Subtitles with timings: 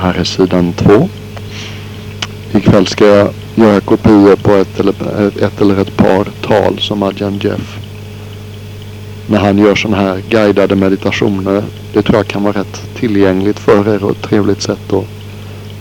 [0.00, 1.08] här är sidan två.
[2.52, 4.94] Ikväll ska jag göra kopior på ett eller
[5.44, 7.78] ett, eller ett par tal som Adjan Jeff
[9.30, 11.64] när han gör sådana här guidade meditationer.
[11.92, 15.04] Det tror jag kan vara rätt tillgängligt för er och ett trevligt sätt att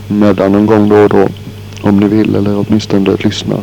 [0.08, 1.28] nödda någon gång då och då.
[1.82, 3.56] Om ni vill eller åtminstone lyssna.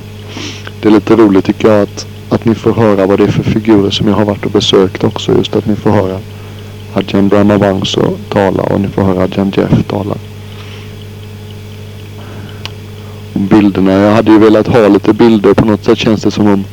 [0.81, 3.43] Det är lite roligt tycker jag att, att ni får höra vad det är för
[3.43, 5.33] figurer som jag har varit och besökt också.
[5.33, 6.19] Just att ni får höra
[6.95, 10.15] Ajahn Brahmavangso tala och ni får höra Ajahn Jeff tala.
[13.33, 13.41] Och
[13.77, 15.55] bilderna, jag hade ju velat ha lite bilder.
[15.55, 16.65] På något sätt känns det som om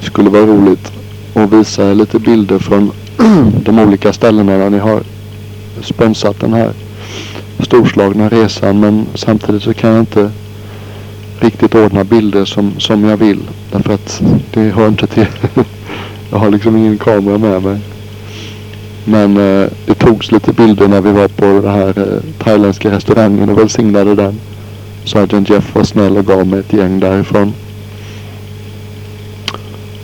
[0.00, 0.92] det skulle vara roligt
[1.34, 2.90] att visa lite bilder från
[3.64, 5.02] de olika ställena där ni har
[5.82, 6.72] sponsrat den här
[7.60, 8.80] storslagna resan.
[8.80, 10.30] Men samtidigt så kan jag inte
[11.40, 13.40] riktigt ordna bilder som, som jag vill.
[13.72, 14.22] Därför att
[14.54, 15.26] det hör inte till.
[16.30, 17.78] jag har liksom ingen kamera med mig.
[19.04, 23.48] Men eh, det togs lite bilder när vi var på den här eh, thailändska restaurangen
[23.48, 24.40] och välsignade den.
[25.06, 27.52] Sergeant Jeff var snäll och gav mig ett gäng därifrån.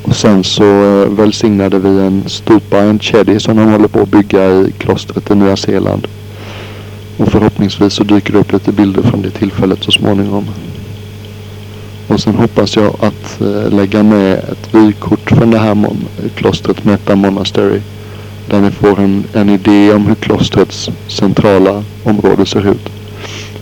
[0.03, 4.09] Och sen så eh, välsignade vi en stupa, en cheddy som de håller på att
[4.09, 6.07] bygga i klostret i Nya Zeeland.
[7.17, 10.45] Och förhoppningsvis så dyker det upp lite bilder från det tillfället så småningom.
[12.09, 15.87] Och sen hoppas jag att eh, lägga med ett vykort från det här
[16.35, 17.81] klostret Metta Monastery.
[18.51, 23.02] Där ni får en, en idé om hur klostrets centrala område ser ut.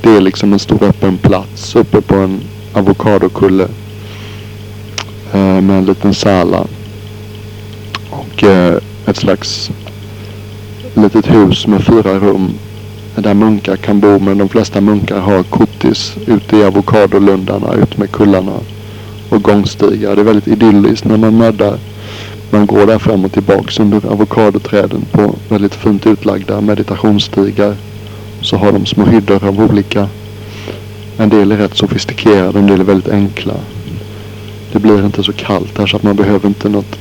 [0.02, 2.40] Det är liksom en stor öppen plats uppe på en
[2.72, 3.68] avokadokulle.
[5.32, 6.66] Eh, med en liten sala.
[8.10, 9.70] Och eh, ett slags
[10.94, 12.50] litet hus med fyra rum.
[13.16, 18.10] Där munkar kan bo men de flesta munkar har kottis ute i avokadolundarna ut med
[18.10, 18.58] kullarna.
[19.28, 20.14] Och gångstigar.
[20.16, 21.78] Det är väldigt idylliskt när man mördar.
[22.50, 27.76] Man går där fram och tillbaks under avokadoträden på väldigt fint utlagda meditationsstigar.
[28.50, 30.08] Så har de små hyddor av olika.
[31.18, 33.54] En del är rätt sofistikerade, en del är väldigt enkla.
[34.72, 36.98] Det blir inte så kallt här så att man behöver inte något.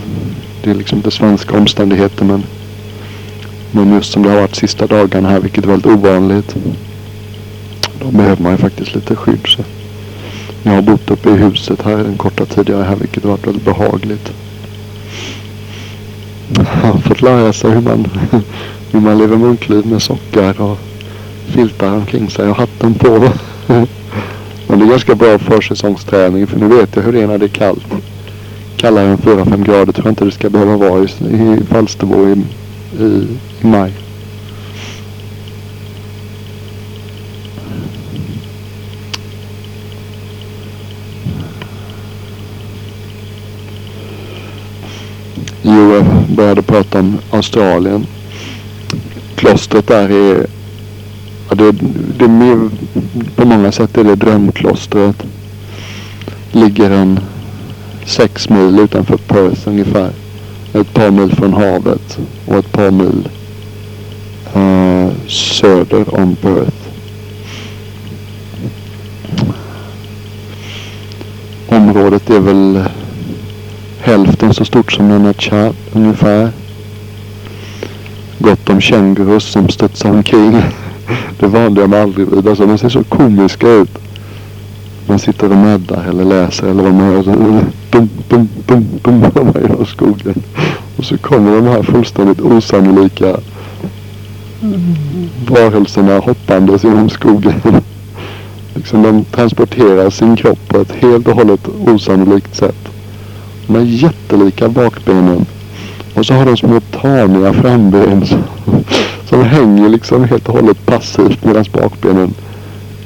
[0.63, 2.43] Det är liksom inte svenska omständigheter men.
[3.71, 6.55] Men just som det har varit sista dagarna här vilket är väldigt ovanligt.
[8.01, 9.47] Då behöver man ju faktiskt lite skydd.
[9.47, 9.63] Så.
[10.63, 13.31] Jag har bott uppe i huset här den korta tid jag är här vilket har
[13.31, 14.31] varit väldigt behagligt.
[16.55, 18.07] Jag har fått lära sig hur man,
[18.91, 20.79] hur man lever munkliv med sockar och
[21.49, 23.29] filtar omkring sig och hatten på.
[24.67, 27.45] Men det är ganska bra försäsongsträning för nu vet jag hur det är när det
[27.45, 27.85] är kallt.
[28.77, 32.43] Kallare än 4-5 grader tror jag inte det ska behöva vara i, i Falsterbo i,
[33.03, 33.27] i,
[33.61, 33.93] i maj.
[45.61, 46.05] Jo, jag
[46.35, 48.05] började prata om Australien.
[49.35, 50.45] Klostret där är
[51.49, 51.71] Ja, det,
[52.17, 52.69] det är mer,
[53.35, 55.23] på många sätt är det drömklostret.
[56.51, 57.19] Ligger en
[58.05, 60.11] sex mil utanför Perth ungefär.
[60.73, 63.29] Ett par mil från havet och ett par mil
[64.55, 66.77] uh, söder om Perth.
[71.67, 72.83] Området är väl
[73.99, 76.51] hälften så stort som Nanachat ungefär.
[78.37, 80.61] Gott om kängurus som studsar omkring.
[81.39, 82.47] Det vande jag mig aldrig vid.
[82.47, 83.97] Alltså de ser så komiska ut.
[85.07, 87.23] Man sitter och mäddar eller läser eller vad man gör.
[87.23, 87.31] Så,
[87.89, 90.43] dum, dum, dum, dum, vad man gör skogen.
[90.97, 93.37] Och så kommer de här fullständigt osannolika
[95.47, 97.61] varelserna hoppandes genom skogen.
[98.75, 102.89] Liksom de transporterar sin kropp på ett helt och hållet osannolikt sätt.
[103.67, 105.45] De har jättelika bakbenen.
[106.13, 108.25] Och så har de små taniga framben
[109.29, 112.33] som hänger liksom helt och hållet passivt medan bakbenen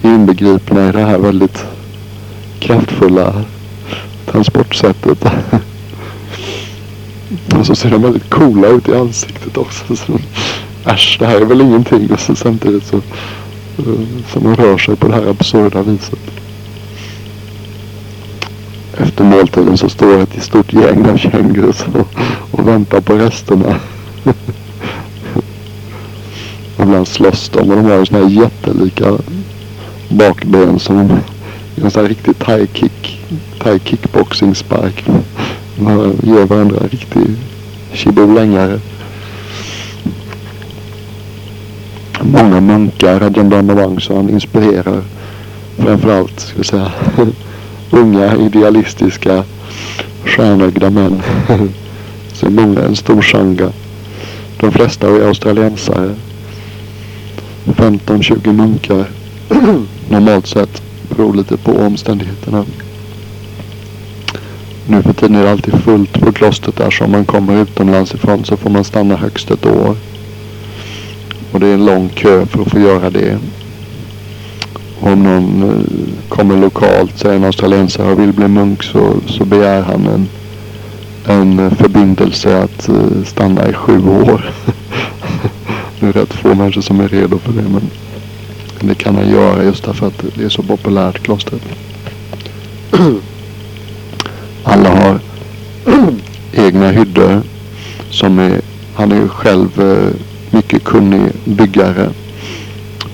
[0.02, 1.66] är inbegripna i det här väldigt
[2.60, 3.34] kraftfulla
[4.26, 5.26] transportsättet.
[7.60, 9.96] Och så ser de väldigt coola ut i ansiktet också.
[9.96, 10.20] Så,
[10.86, 12.12] äsch, det här är väl ingenting.
[12.12, 13.04] Och så samtidigt så eh,
[14.34, 16.20] som de rör sig på det här absurda viset.
[18.98, 22.08] Efter måltiden så står ett stort gäng av kängurus och,
[22.52, 23.76] och väntar på resterna.
[26.94, 29.18] Ibland slåss de och de har sådana här jättelika
[30.10, 30.98] bakben som
[31.76, 33.20] en sån här riktig thai kick,
[33.60, 35.04] thai kickboxing spark.
[35.78, 37.26] De ger varandra en riktig
[37.94, 38.80] shibolängare.
[42.22, 45.04] Många munkar, Rajan han inspirerar
[45.78, 46.92] framförallt, ska vi säga,
[47.92, 49.44] unga idealistiska
[50.26, 51.22] stjärnögda män.
[52.34, 53.72] Så många, en stor shanga.
[54.60, 56.16] De flesta är australiensare.
[57.66, 59.06] 15-20 munkar
[60.10, 60.82] normalt sett.
[61.10, 62.66] Beror lite på omständigheterna.
[64.88, 68.14] Nu för tiden är det alltid fullt på klostret där så om man kommer utomlands
[68.14, 69.96] ifrån så får man stanna högst ett år.
[71.52, 73.38] Och det är en lång kö för att få göra det.
[75.00, 79.82] Om någon eh, kommer lokalt, säger en australiensare och vill bli munk så, så begär
[79.82, 80.30] han en,
[81.26, 84.52] en förbindelse att eh, stanna i sju år.
[86.04, 87.90] det är rätt få människor som är redo för det men
[88.82, 91.62] det kan han göra just därför att det är så populärt klostret.
[94.64, 95.20] Alla har
[96.54, 97.42] egna hyddor
[98.10, 98.62] som är,
[98.96, 100.16] han är själv eh,
[100.52, 102.10] mycket kunnig byggare.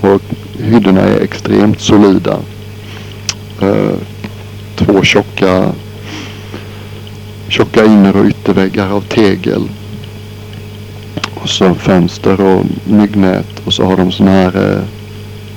[0.00, 0.22] Och
[0.58, 2.38] hyddorna är extremt solida.
[3.62, 3.94] Eh,
[4.76, 5.72] två tjocka,
[7.48, 9.68] tjocka inner och ytterväggar av tegel.
[11.50, 13.62] Och så fönster och myggnät.
[13.64, 14.78] Och så har de sådana här eh,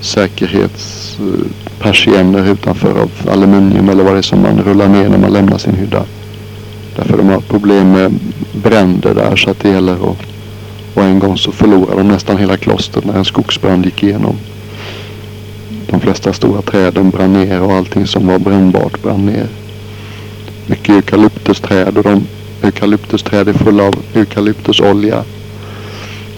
[0.01, 5.57] säkerhetspersienner utanför av aluminium eller vad det är som man rullar ner när man lämnar
[5.57, 6.04] sin hydda.
[6.95, 8.19] Därför de har problem med
[8.63, 10.18] bränder där så att det gäller att
[10.94, 14.36] och en gång så förlorade de nästan hela klostret när en skogsbrand gick igenom.
[15.89, 19.48] De flesta stora träden brann ner och allting som var brännbart brann ner.
[20.68, 22.28] Mycket eukalyptusträd och de
[22.63, 25.24] eukalyptusträd är fulla av eukalyptusolja.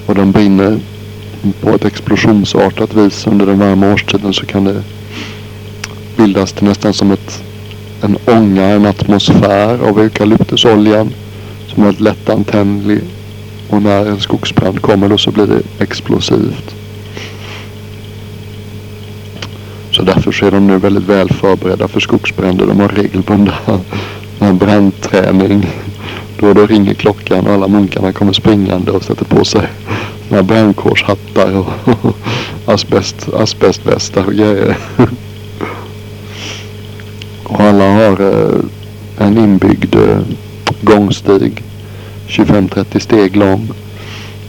[0.06, 0.80] Och den brinner
[1.62, 4.84] på ett explosionsartat vis under den varma årstiden så kan det
[6.18, 7.44] bildas till nästan som ett,
[8.02, 11.14] en ånga, en atmosfär av eukalyptusoljan
[11.68, 13.02] som är lättantändlig
[13.70, 16.76] och när en skogsbrand kommer då så blir det explosivt.
[19.92, 22.68] Så därför så är de nu väldigt väl förberedda för skogsbränder.
[22.68, 23.54] De har regelbundna
[24.60, 25.70] brandträning.
[26.40, 29.68] Då och då ringer klockan och alla munkarna kommer springande och sätter på sig
[30.30, 32.16] några brandkårshattar och
[32.74, 34.78] asbest, asbestvästar och grejer.
[37.44, 38.60] Och alla har eh,
[39.28, 40.20] en inbyggd eh,
[40.82, 41.64] gångstig
[42.28, 43.70] 25-30 steg lång.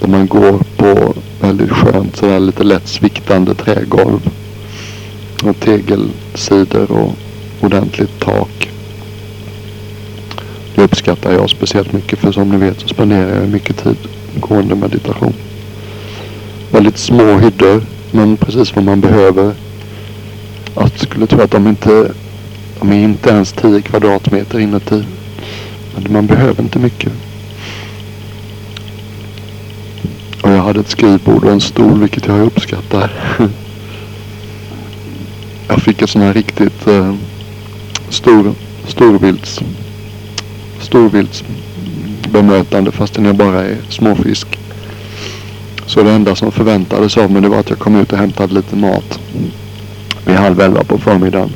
[0.01, 4.31] Där man går på väldigt skönt sådär lite lätt sviktande trägolv.
[5.45, 7.15] Och tegelsidor och
[7.61, 8.71] ordentligt tak.
[11.07, 13.97] Det uppskattar jag speciellt mycket för som ni vet så spenderar jag mycket tid
[14.41, 15.35] gående meditation.
[16.71, 19.55] Väldigt små hyddor men precis vad man behöver.
[20.75, 22.13] Jag skulle tro att de inte,
[22.81, 25.05] de är inte ens 10 kvadratmeter inuti.
[25.95, 27.13] Men man behöver inte mycket.
[30.43, 33.13] Och jag hade ett skrivbord och en stol vilket jag uppskattar.
[35.69, 37.15] jag fick ett sån här riktigt eh,
[38.09, 38.55] stor,
[38.87, 39.61] storbilds
[40.81, 44.59] storviltsbemötande fastän jag bara är småfisk.
[45.87, 48.55] Så det enda som förväntades av mig det var att jag kom ut och hämtade
[48.55, 49.21] lite mat.
[50.27, 51.51] Vid halv elva på förmiddagen.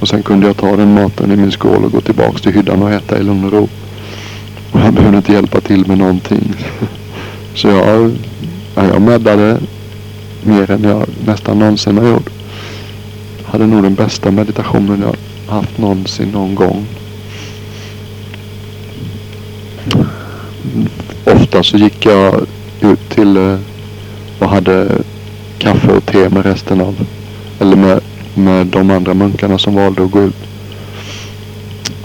[0.00, 2.82] Och sen kunde jag ta den maten i min skål och gå tillbaks till hyddan
[2.82, 3.68] och äta i lugn och ro.
[4.72, 6.54] Och jag behövde inte hjälpa till med någonting.
[7.54, 8.12] Så jag,
[8.74, 9.60] ja, jag meddade
[10.42, 12.30] mer än jag nästan någonsin har gjort.
[13.44, 15.16] Hade nog den bästa meditationen jag
[15.54, 16.86] haft någonsin någon gång.
[21.52, 22.46] Utan så gick jag
[22.80, 23.58] ut till eh,
[24.38, 24.88] och hade
[25.58, 27.06] kaffe och te med resten av,
[27.60, 28.00] eller med,
[28.34, 30.36] med de andra munkarna som valde att gå ut.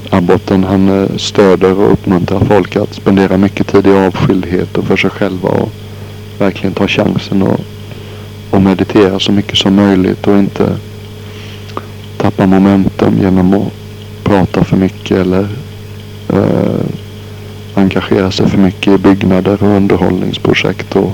[0.09, 4.97] Abboten han eh, stöder och uppmuntrar folk att spendera mycket tid i avskildhet och för
[4.97, 5.71] sig själva och
[6.39, 7.59] verkligen ta chansen och,
[8.49, 10.77] och meditera så mycket som möjligt och inte
[12.17, 13.73] tappa momentum genom att
[14.23, 15.47] prata för mycket eller
[16.29, 17.06] eh,
[17.77, 21.11] engagera sig för mycket i byggnader och underhållningsprojekt och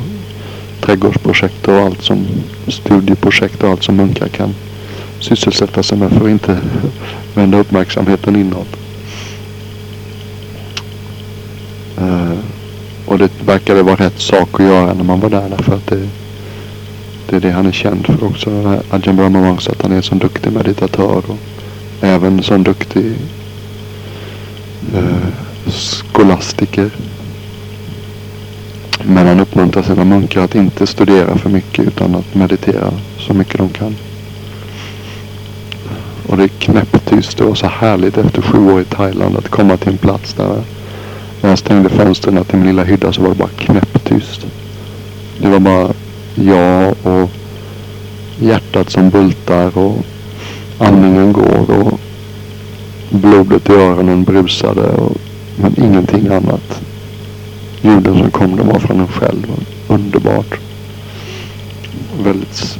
[0.82, 2.26] trädgårdsprojekt och allt som
[2.68, 4.56] studieprojekt och allt som munkar kan
[5.20, 6.58] sysselsätta sig med för att inte
[7.36, 8.78] vända uppmärksamheten inåt.
[12.02, 12.40] Uh,
[13.06, 16.10] och det verkade vara rätt sak att göra när man var där därför att det,
[17.30, 18.50] det är det han är känd för också.
[18.90, 21.38] Ajahn Brahmavamsa att han är en sån duktig meditatör och
[22.02, 23.16] även en sån duktig
[24.96, 25.28] uh,
[25.68, 26.90] skolastiker.
[29.04, 33.58] Men han uppmuntrar sina munkar att inte studera för mycket utan att meditera så mycket
[33.58, 33.96] de kan.
[36.28, 37.38] Och det är knäpptyst.
[37.38, 40.64] Det var så härligt efter sju år i Thailand att komma till en plats där
[41.42, 44.46] när jag stängde fönstren till min lilla hydda så var det bara knäpptyst.
[45.42, 45.94] Det var bara
[46.36, 47.30] jag och
[48.40, 50.06] hjärtat som bultar och
[50.78, 52.00] andningen går och
[53.10, 54.82] blodet i öronen brusade.
[54.82, 55.18] Och,
[55.56, 56.82] men ingenting annat.
[57.82, 59.48] Ljuden som kom de var från en själv.
[59.88, 60.60] Underbart.
[62.24, 62.80] Väldigt,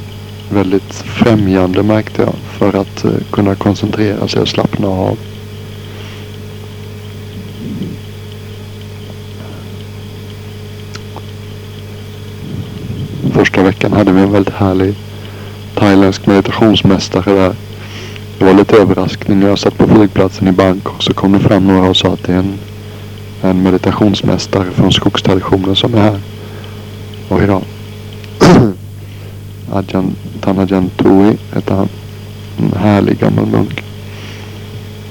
[0.50, 5.18] väldigt främjande märkte jag för att uh, kunna koncentrera sig och slappna av.
[13.32, 14.94] Första veckan hade vi en väldigt härlig
[15.74, 17.54] thailändsk meditationsmästare där.
[18.44, 21.66] Det var lite överraskning när jag satt på flygplatsen i Bangkok så kom det fram
[21.66, 22.58] några och sa att det är en,
[23.42, 26.20] en meditationsmästare från skogstraditionen som är här.
[27.28, 27.62] Och idag.
[29.72, 31.88] Adjan Tanajan Tui heter han.
[32.58, 33.84] En härlig gammal munk.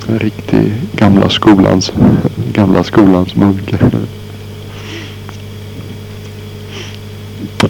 [0.07, 1.93] En riktig gamla skolans,
[2.53, 3.73] gamla skolans munk.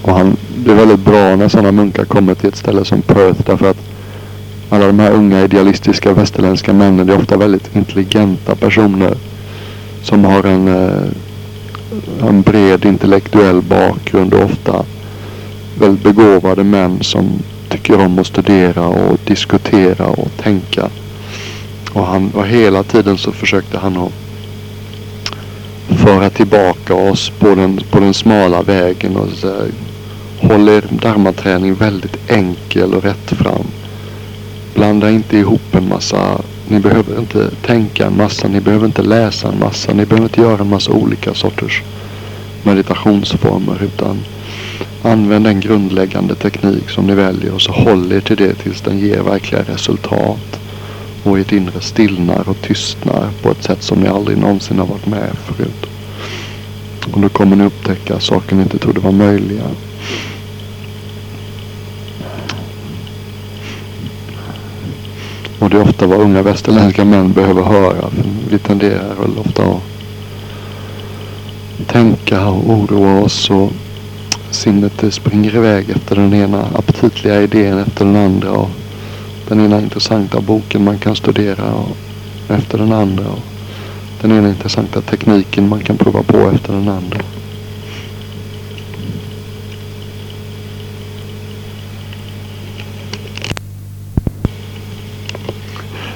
[0.01, 3.41] Och han, det är väldigt bra när sådana munkar kommer till ett ställe som Perth
[3.45, 3.92] därför att
[4.73, 9.17] alla de här unga idealistiska västerländska männen det är ofta väldigt intelligenta personer
[10.03, 14.85] som har en, eh, en bred intellektuell bakgrund och ofta
[15.79, 17.25] väldigt begåvade män som
[17.69, 20.89] tycker om att studera och diskutera och tänka.
[21.93, 24.13] Och, han, och hela tiden så försökte han att
[25.97, 29.53] föra tillbaka oss på den, på den smala vägen och så
[30.41, 33.65] Håller håll dharmaträning väldigt enkel och rätt fram.
[34.73, 36.41] Blanda inte ihop en massa.
[36.67, 38.47] Ni behöver inte tänka en massa.
[38.47, 39.93] Ni behöver inte läsa en massa.
[39.93, 41.83] Ni behöver inte göra en massa olika sorters
[42.63, 43.83] meditationsformer.
[43.83, 44.19] Utan
[45.01, 48.99] använd den grundläggande teknik som ni väljer och så håll er till det tills den
[48.99, 50.59] ger verkliga resultat.
[51.23, 55.05] Och ert inre stillnar och tystnar på ett sätt som ni aldrig någonsin har varit
[55.05, 55.85] med förut.
[57.13, 59.63] Och då kommer ni upptäcka saker ni inte trodde var möjliga.
[65.73, 68.09] Det är ofta vad unga västerländska män behöver höra.
[68.49, 69.81] Vi tenderar väl ofta att
[71.87, 73.71] tänka och oroa oss och
[74.51, 78.51] sinnet springer iväg efter den ena aptitliga idén efter den andra.
[78.51, 78.69] Och
[79.47, 81.97] den ena intressanta boken man kan studera och
[82.49, 83.25] efter den andra.
[83.25, 83.43] Och
[84.21, 87.19] den ena intressanta tekniken man kan prova på efter den andra.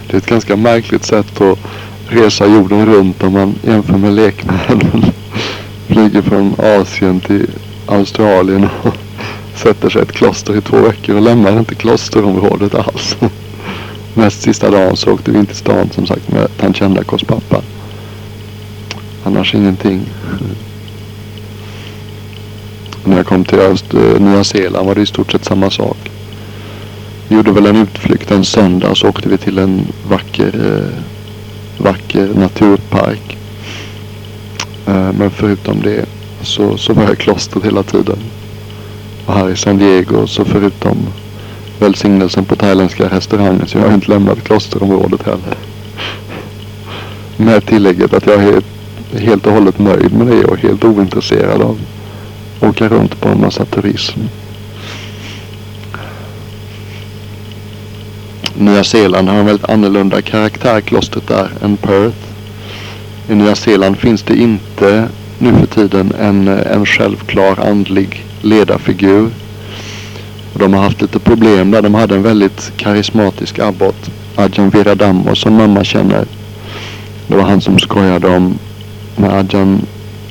[0.07, 1.59] Det är ett ganska märkligt sätt att
[2.07, 5.05] resa jorden runt om man jämför med lekmännen.
[5.87, 7.49] Flyger från Asien till
[7.85, 8.93] Australien och
[9.55, 13.17] sätter sig i ett kloster i två veckor och lämnar inte klosterområdet alls.
[14.13, 17.61] Näst sista dagen så åkte vi in till stan som sagt med Tanchendakos pappa.
[19.23, 20.01] Annars ingenting.
[23.03, 23.85] När jag kom till Öst,
[24.19, 25.97] Nya Zeeland var det i stort sett samma sak.
[27.27, 31.03] Vi gjorde väl en utflykt en söndag så åkte vi till en vacker, eh,
[31.83, 33.37] vacker naturpark.
[34.85, 36.05] Eh, men förutom det
[36.41, 38.17] så, så var jag i klostret hela tiden.
[39.25, 40.97] Och här i San Diego så förutom
[41.79, 45.57] välsignelsen på thailändska restauranger så jag har inte lämnat klosterområdet heller.
[47.37, 48.61] Med tillägget att jag är
[49.19, 51.79] helt och hållet nöjd med det och helt ointresserad av
[52.59, 54.19] att åka runt på en massa turism.
[58.59, 62.17] Nya Zeeland har en väldigt annorlunda karaktär klostret där än Perth.
[63.29, 65.09] I Nya Zeeland finns det inte
[65.39, 69.29] nu för tiden en, en självklar andlig ledarfigur.
[70.53, 71.81] Och de har haft lite problem där.
[71.81, 76.25] De hade en väldigt karismatisk abbot, Ajahn Viradammo, som mamma känner.
[77.27, 78.57] Det var han som skojade om
[79.15, 79.81] när Ajahn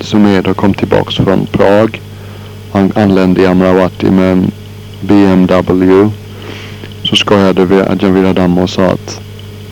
[0.01, 2.01] Sumedho kom tillbaks från Prag.
[2.73, 4.51] Han anlände i Amravati med en
[5.01, 6.11] BMW.
[7.11, 9.21] Så skojade vi Ajahn Viradammo och sa att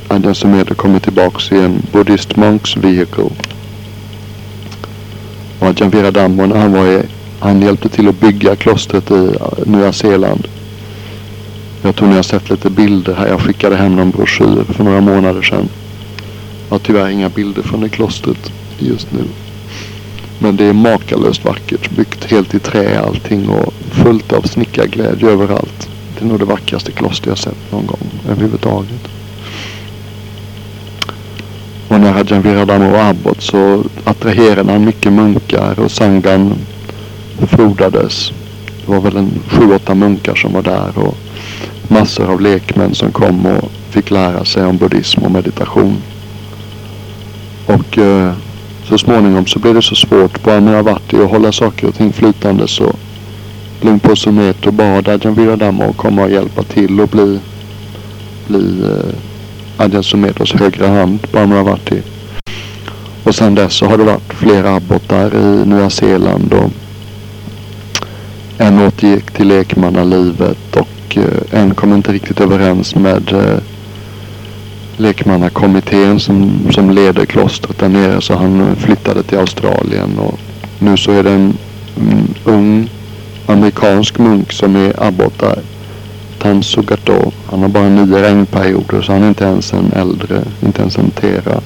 [0.09, 3.31] Ajahn Sumedho kommer tillbaks i en Buddhist Monks Vehicle.
[5.59, 7.03] Och Ajahn Viradammo när han var i,
[7.41, 9.31] han hjälpte till att bygga klostret i
[9.67, 10.49] Nya Zeeland.
[11.83, 13.27] Jag tror ni har sett lite bilder här.
[13.27, 15.69] Jag skickade hem någon broschyr för några månader sedan.
[16.69, 19.25] Jag har tyvärr inga bilder från det klostret just nu.
[20.39, 21.91] Men det är makalöst vackert.
[21.91, 25.89] Byggt helt i trä allting och fullt av snickarglädje överallt.
[26.25, 29.09] Det är nog det vackraste kloster jag sett någon gång överhuvudtaget.
[31.89, 36.55] Och när Hajan Viradama var abbot så attraherade han mycket munkar och sangan
[37.39, 38.33] frodades.
[38.87, 41.17] Det var väl en sju, åtta munkar som var där och
[41.89, 45.97] massor av lekmän som kom och fick lära sig om buddhism och meditation.
[47.67, 48.33] Och eh,
[48.85, 51.89] så småningom så blev det så svårt Bara när jag varit i att hålla saker
[51.89, 52.95] och ting flytande så
[53.85, 57.41] Lumpo Sumeto bad Adjan Viradama att komma och hjälpa till och bli,
[58.47, 62.03] bli eh, Adjan Sumetos högra hand på Amravati.
[63.25, 66.71] Och sedan dess så har det varit flera abbotar i Nya Zeeland och
[68.59, 73.59] en återgick till lekmannalivet och och eh, en kom inte riktigt överens med eh,
[74.97, 80.39] lekmannakommittén som, som leder klostret där nere så han flyttade till Australien och
[80.79, 81.57] nu så är det en
[81.97, 82.91] mm, ung
[83.47, 85.59] amerikansk munk som är abbot där.
[86.39, 86.83] Tansu
[87.47, 91.11] Han har bara nio regnperioder så han är inte ens en äldre, inte ens en
[91.11, 91.61] tera.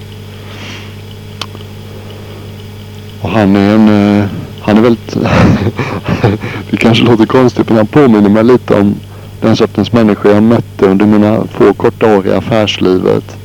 [3.20, 4.24] Och han är en, eh,
[4.60, 5.16] han är väldigt,
[6.70, 8.94] det kanske låter konstigt men han påminner mig lite om
[9.40, 13.36] den sortens människor jag mötte under mina få korta år i affärslivet.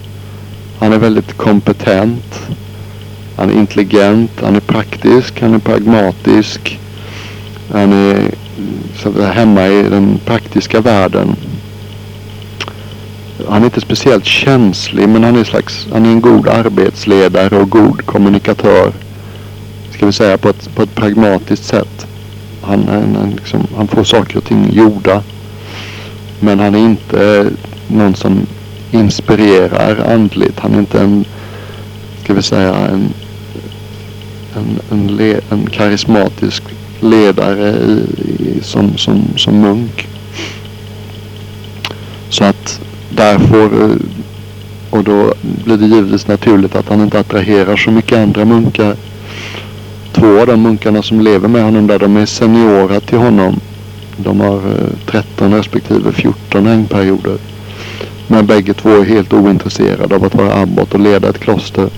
[0.79, 2.39] Han är väldigt kompetent.
[3.35, 6.79] Han är intelligent, han är praktisk, han är pragmatisk.
[7.72, 8.32] Han är
[8.96, 11.36] så hemma i den praktiska världen.
[13.48, 17.70] Han är inte speciellt känslig men han är, slags, han är en god arbetsledare och
[17.70, 18.91] god kommunikatör.
[19.91, 22.08] Ska vi säga på ett, på ett pragmatiskt sätt.
[22.62, 25.24] Han, han, liksom, han får saker och ting gjorda.
[26.39, 27.50] Men han är inte
[27.88, 28.48] någon som
[28.91, 30.60] inspirerar andligt.
[30.60, 31.25] Han är inte en,
[32.24, 33.13] ska vi säga, en,
[34.55, 36.63] en, en, le, en karismatisk
[37.03, 40.07] ledare i, i, som, som, som munk.
[42.29, 43.98] Så att därför, får..
[44.89, 48.95] och då blir det givetvis naturligt att han inte attraherar så mycket andra munkar.
[50.12, 53.60] Två av de munkarna som lever med honom där, de är seniora till honom.
[54.17, 57.38] De har eh, 13 respektive 14 hängperioder.
[58.27, 61.89] Men bägge två är helt ointresserade av att vara abbot och leda ett kloster.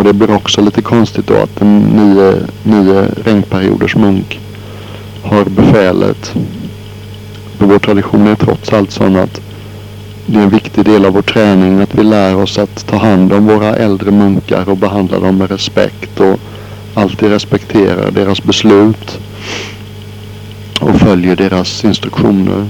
[0.00, 4.40] Och det blir också lite konstigt då att en nio, nio regnperioders munk
[5.22, 6.34] har befälet.
[7.58, 9.40] För vår tradition är trots allt sån att
[10.26, 13.32] det är en viktig del av vår träning att vi lär oss att ta hand
[13.32, 16.40] om våra äldre munkar och behandla dem med respekt och
[16.94, 19.18] alltid respekterar deras beslut
[20.80, 22.68] och följer deras instruktioner.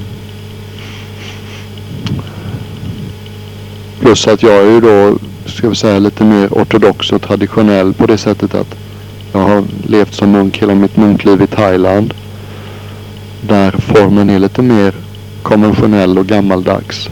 [4.00, 8.06] Plus att jag är ju då, ska vi säga, lite mer ortodox och traditionell på
[8.06, 8.76] det sättet att
[9.32, 12.14] jag har levt som munk hela mitt munkliv i Thailand.
[13.40, 14.94] Där formen är lite mer
[15.42, 17.08] konventionell och gammaldags.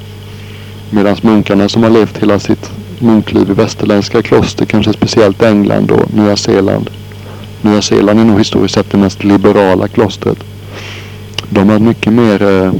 [0.90, 6.14] Medan munkarna som har levt hela sitt munkliv i västerländska kloster, kanske speciellt England och
[6.14, 6.90] Nya Zeeland.
[7.62, 10.38] Nya Zeeland är nog historiskt sett det mest liberala klostret.
[11.48, 12.72] De har mycket mer eh,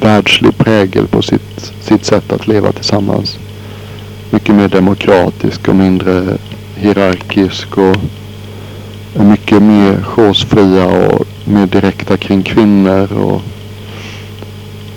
[0.00, 3.38] världslig prägel på sitt, sitt sätt att leva tillsammans.
[4.30, 6.38] Mycket mer demokratisk och mindre
[6.76, 7.96] hierarkisk och
[9.24, 13.42] mycket mer chosefria och mer direkta kring kvinnor och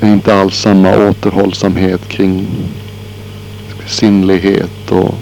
[0.02, 2.48] inte alls samma återhållsamhet kring
[3.86, 5.16] sinnlighet och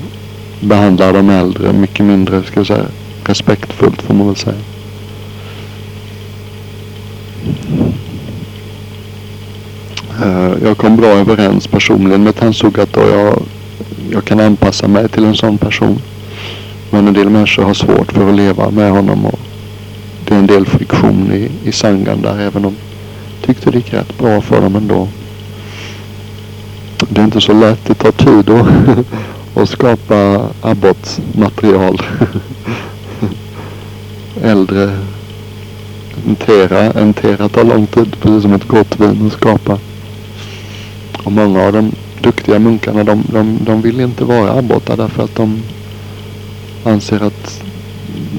[0.60, 2.86] behandlar de äldre mycket mindre, ska jag säga,
[3.26, 4.56] respektfullt får man väl säga.
[10.24, 13.44] Eh, jag kom bra överens personligen med Tansugat och jag,
[14.12, 16.00] jag kan anpassa mig till en sån person.
[16.90, 19.40] Men en del människor har svårt för att leva med honom och
[20.26, 22.76] det är en del friktion i, i sangan där även om
[23.40, 25.08] jag tyckte det gick rätt bra för dem ändå.
[27.10, 28.68] Det är inte så lätt, det tar tid att,
[29.62, 32.02] att skapa abbotmaterial.
[34.44, 34.98] Äldre
[36.28, 39.80] en tera, en tera tar lång tid, precis som ett gott vin att skapa.
[41.26, 45.36] Och många av de duktiga munkarna de, de, de vill inte vara abbotar därför att
[45.36, 45.64] de
[46.84, 47.64] anser att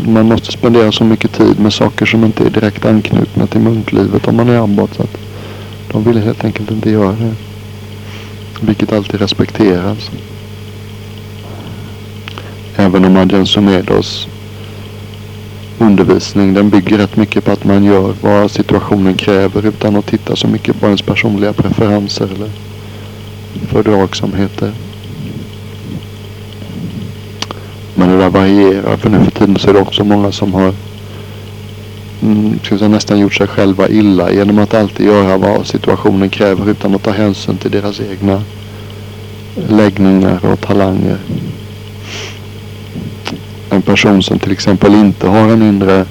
[0.08, 4.28] man måste spendera så mycket tid med saker som inte är direkt anknutna till munklivet
[4.28, 4.94] om man är abbot.
[4.94, 5.18] Så att
[5.92, 7.34] de vill helt enkelt inte göra det.
[8.60, 10.10] Vilket alltid respekteras.
[12.76, 14.28] Även om Adjan Sumedos
[15.78, 20.36] undervisning den bygger rätt mycket på att man gör vad situationen kräver utan att titta
[20.36, 22.50] så mycket på ens personliga preferenser eller
[23.58, 24.72] fördragsamheter.
[27.94, 30.74] Men det där varierar för nu för tiden så är det också många som har
[32.22, 36.70] mm, ska säga, nästan gjort sig själva illa genom att alltid göra vad situationen kräver
[36.70, 38.42] utan att ta hänsyn till deras egna
[39.68, 41.18] läggningar och talanger.
[43.70, 46.06] En person som till exempel inte har en inre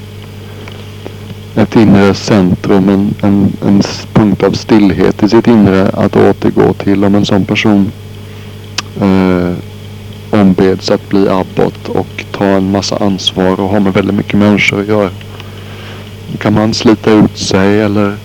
[1.75, 3.81] inre centrum, en, en, en
[4.13, 7.91] punkt av stillhet i sitt inre att återgå till om en sån person
[9.01, 9.53] eh,
[10.31, 14.81] ombeds att bli abbot och ta en massa ansvar och ha med väldigt mycket människor
[14.81, 15.09] att göra.
[16.31, 18.17] Då kan man slita ut sig eller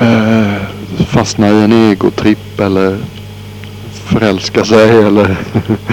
[0.00, 0.62] eh,
[1.06, 2.98] fastna i en egotripp eller
[3.92, 5.36] förälska sig eller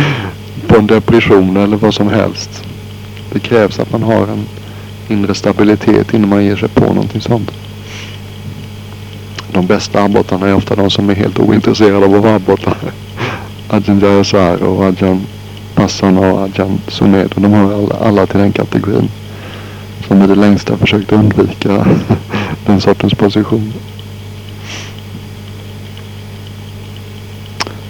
[0.67, 2.63] på en depression eller vad som helst.
[3.31, 4.45] Det krävs att man har en
[5.11, 7.51] inre stabilitet innan man ger sig på någonting sånt.
[9.53, 12.77] de bästa abbortarna är ofta de som är helt ointresserade av att vara abbottar.
[13.67, 15.21] Ajan Jayasar och Ajan
[15.75, 17.33] Passana och Ajan Sumed.
[17.35, 19.09] De hör alla, alla till den kategorin.
[20.07, 21.87] Som i det längsta försökt undvika
[22.65, 23.73] den sortens position.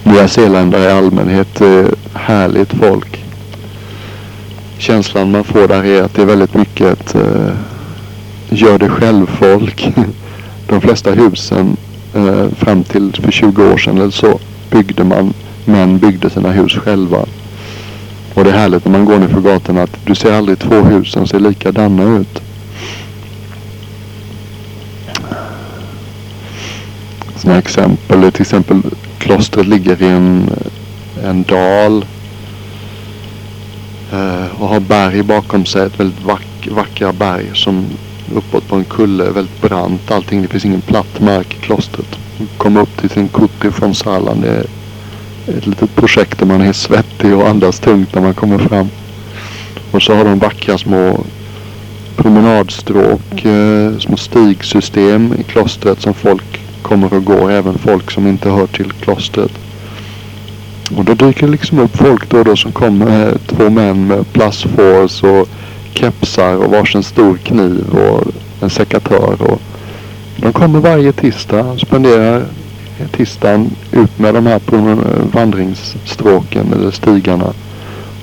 [0.04, 3.24] Nya Zeeländare i allmänhet är härligt folk.
[4.80, 7.54] Känslan man får där är att det är väldigt mycket ett eh,
[8.50, 9.90] gör det själv-folk.
[10.68, 11.78] De flesta husen
[12.14, 14.40] eh, fram till för 20 år sedan eller så
[14.72, 15.34] byggde man,
[15.66, 17.26] män byggde sina hus själva.
[18.34, 20.76] Och det är härligt när man går ner för gatorna att du ser aldrig två
[20.76, 22.42] hus som ser likadana ut.
[27.36, 28.82] Sådana exempel till exempel
[29.18, 30.50] klostret ligger i en,
[31.24, 32.06] en dal
[34.12, 35.86] Eh, och har berg bakom sig.
[35.86, 37.86] Ett väldigt vack, vackra berg som
[38.36, 40.42] uppåt på en kulle, väldigt brant allting.
[40.42, 42.20] Det finns ingen platt mark i klostret.
[42.58, 44.42] Kommer upp till sin kutri från Salan.
[44.42, 44.66] Det är
[45.58, 48.90] ett litet projekt där man är svettig och andas tungt när man kommer fram.
[49.92, 51.24] Och så har de vackra små
[52.16, 57.52] promenadstråk, eh, små stigsystem i klostret som folk kommer och går.
[57.52, 59.52] Även folk som inte hör till klostret.
[60.98, 63.38] Och då dyker det liksom upp folk då och då som kommer.
[63.48, 65.50] Två män med plastfås och
[65.94, 68.24] kepsar och varsin stor kniv och
[68.62, 69.42] en sekatör.
[69.42, 69.62] Och
[70.38, 72.46] de kommer varje tisdag och spenderar
[73.12, 74.62] tisdagen ut med de här
[75.32, 77.54] vandringsstråken eller stigarna.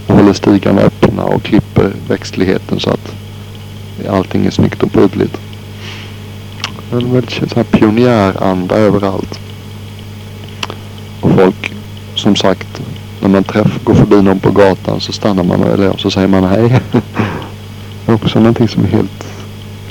[0.06, 3.14] Och håller stigarna öppna och klipper växtligheten så att
[4.08, 5.40] allting är snyggt och prydligt.
[6.92, 9.40] En väldigt så här pionjäranda överallt.
[11.20, 11.75] Och folk,
[12.26, 12.82] som sagt,
[13.20, 16.44] när man träff, går förbi någon på gatan så stannar man eller så säger man
[16.44, 16.80] hej.
[16.92, 17.02] Det
[18.06, 19.26] är också någonting som är helt,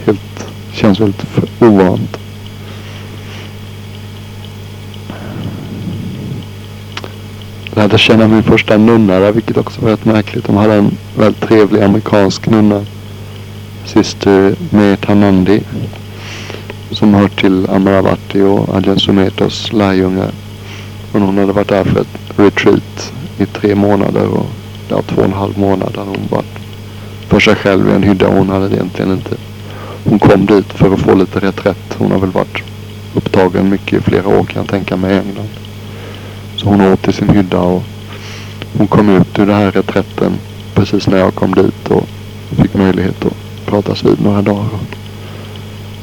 [0.06, 1.26] helt, känns väldigt
[1.60, 2.18] ovant.
[7.66, 10.46] Jag lärde känna min första nunna där, vilket också var rätt märkligt.
[10.46, 12.86] De hade en väldigt trevlig amerikansk nunna.
[13.86, 15.62] Syster Metanandi.
[16.92, 20.32] Som hör till Amaravati och Adjan Sumetas lärjungar.
[21.16, 24.46] Men hon hade varit där för ett retreat i tre månader och
[24.90, 26.60] ja, två och en halv månad hade hon varit
[27.28, 28.28] för sig själv i en hydda.
[28.28, 29.36] Hon hade egentligen inte.
[30.04, 31.96] Hon kom dit för att få lite reträtt.
[31.98, 32.64] Hon har väl varit
[33.14, 35.50] upptagen mycket i flera år kan jag tänka mig i England.
[36.58, 37.84] Så hon åt i sin hydda och
[38.78, 40.34] hon kom ut ur den här reträtten
[40.74, 42.08] precis när jag kom dit och
[42.62, 44.80] fick möjlighet att pratas vid några dagar.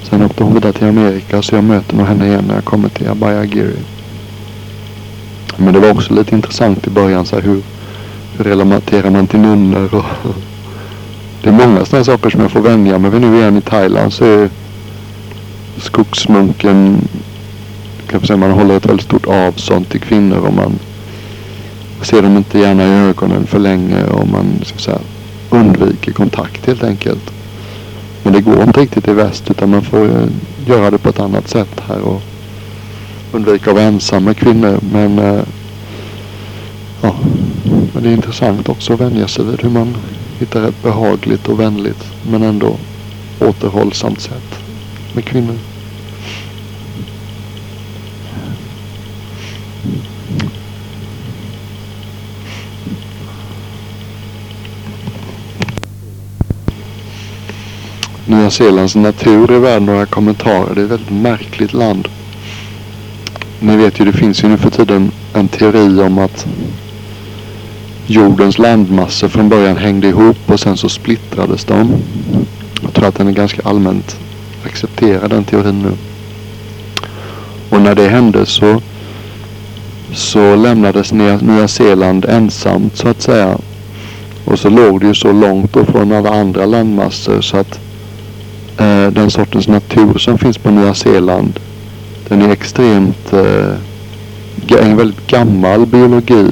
[0.03, 2.89] Sen åkte hon vidare till Amerika så jag möter nog henne igen när jag kommer
[2.89, 3.77] till Abayagiri.
[5.65, 7.63] Men det var också lite intressant i början så här hur,
[8.37, 10.35] hur relaterar man till nunnor och
[11.43, 14.13] det är många sådana saker som jag får vänja mig vid nu igen i Thailand
[14.13, 14.51] så är
[15.77, 17.09] skogsmunken
[18.07, 20.79] kan jag säga, man håller ett väldigt stort avstånd till kvinnor och man
[22.03, 24.99] ser dem inte gärna i ögonen för länge och man så säga,
[25.51, 27.31] undviker kontakt helt enkelt.
[28.23, 30.27] Men det går inte riktigt i väst utan man får eh,
[30.67, 32.23] göra det på ett annat sätt här och
[33.33, 34.81] undvika att vara ensam med kvinnor.
[34.93, 35.43] Men eh,
[37.03, 37.15] ja,
[37.95, 39.97] men det är intressant också att vänja sig vid hur man
[40.39, 42.77] hittar ett behagligt och vänligt men ändå
[43.41, 44.59] återhållsamt sätt
[45.15, 45.59] med kvinnor.
[58.27, 60.75] Nya Zeelands natur är värd några kommentarer.
[60.75, 62.09] Det är ett väldigt märkligt land.
[63.65, 66.47] Ni vet ju, det finns ju nu för tiden en teori om att
[68.07, 71.93] jordens landmassor från början hängde ihop och sen så splittrades de.
[72.83, 74.17] Jag tror att den är ganska allmänt
[74.65, 75.93] accepterad den teorin nu.
[77.71, 78.81] Och när det hände så,
[80.15, 83.59] så lämnades Nya Zeeland ensamt så att säga.
[84.45, 87.81] Och så låg det ju så långt från alla andra landmassor så att
[88.79, 91.61] eh, den sortens natur som finns på Nya Zeeland.
[92.29, 93.75] Den är extremt, eh,
[94.79, 96.51] en väldigt gammal biologi.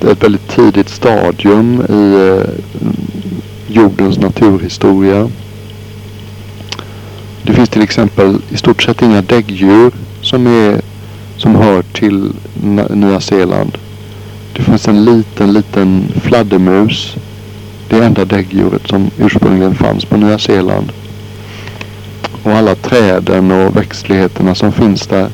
[0.00, 2.50] Det är ett väldigt tidigt stadium i eh,
[3.66, 5.28] jordens naturhistoria.
[7.42, 10.80] Det finns till exempel i stort sett inga däggdjur som, är,
[11.36, 12.32] som hör till
[12.90, 13.78] Nya Zeeland.
[14.56, 17.16] Det finns en liten, liten fladdermus
[17.88, 20.92] det enda däggdjuret som ursprungligen fanns på Nya Zeeland.
[22.48, 25.28] Och alla träden och växtligheterna som finns där.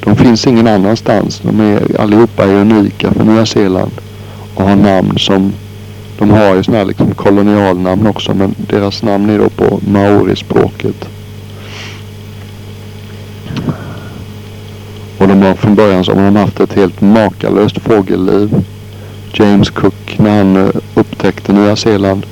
[0.00, 1.40] De finns ingen annanstans.
[1.44, 3.92] De är allihopa är unika för Nya Zeeland.
[4.54, 5.52] Och har namn som
[6.18, 11.08] de har ju sådana här liksom kolonialnamn också men deras namn är då på maorispråket.
[15.18, 18.64] Men från början så har de haft ett helt makalöst fågelliv.
[19.32, 22.26] James Cook när han eh, upptäckte Nya Zeeland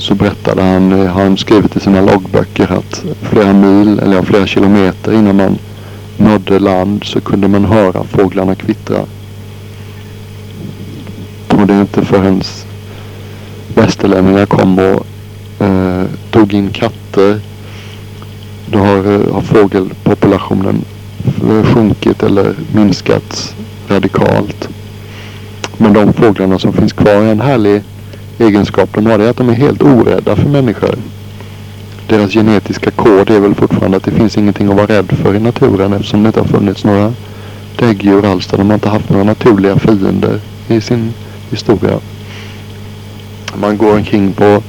[0.00, 4.46] så berättade han, eh, har han skrivit i sina loggböcker att flera mil eller flera
[4.46, 5.58] kilometer innan man
[6.16, 9.00] nådde land så kunde man höra fåglarna kvittra.
[11.48, 12.42] Och det är inte förrän
[13.74, 15.06] västerlänningar kom och
[15.66, 17.40] eh, tog in katter.
[18.66, 20.84] Då har, eh, har fågelpopulationen
[21.50, 23.54] eh, sjunkit eller minskat
[23.88, 24.68] radikalt.
[25.76, 27.82] Men de fåglarna som finns kvar är en härlig
[28.40, 29.18] egenskap de har.
[29.18, 30.94] Det är att de är helt orädda för människor.
[32.06, 35.40] Deras genetiska kod är väl fortfarande att det finns ingenting att vara rädd för i
[35.40, 37.12] naturen eftersom det inte har funnits några
[37.76, 38.46] däggdjur alls.
[38.46, 41.14] De har inte haft några naturliga fiender i sin
[41.50, 42.00] historia.
[43.54, 44.62] Man går omkring på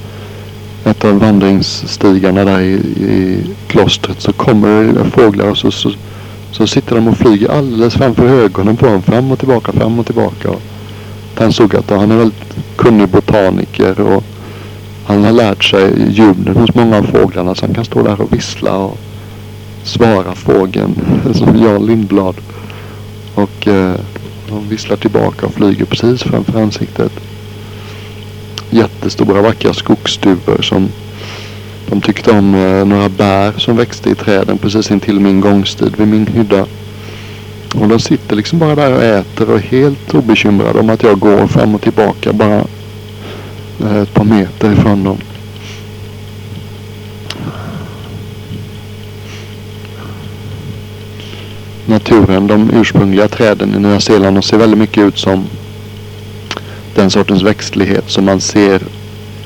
[0.84, 5.92] ett av vandringsstigarna där i, i klostret så kommer det fåglar och så, så,
[6.52, 9.02] så sitter de och flyger alldeles framför ögonen på dem.
[9.02, 10.50] Fram och tillbaka, fram och tillbaka.
[11.42, 14.24] Han såg att han är väldigt kunnig botaniker och
[15.06, 18.34] han har lärt sig ljuden hos många av fåglarna så han kan stå där och
[18.34, 18.98] vissla och
[19.84, 21.02] svara fågeln
[21.34, 22.36] som Jan Lindblad.
[23.36, 23.94] Och eh,
[24.50, 27.12] de visslar tillbaka och flyger precis framför ansiktet.
[28.70, 30.90] Jättestora vackra skogsduvor som
[31.90, 36.08] de tyckte om eh, några bär som växte i träden precis intill min gångstid vid
[36.08, 36.66] min hydda.
[37.76, 41.20] Och de sitter liksom bara där och äter och är helt obekymrade om att jag
[41.20, 42.64] går fram och tillbaka bara
[43.80, 45.18] eh, ett par meter ifrån dem.
[51.86, 55.46] Naturen, de ursprungliga träden i Nya Zeeland, de ser väldigt mycket ut som
[56.96, 58.82] den sortens växtlighet som man ser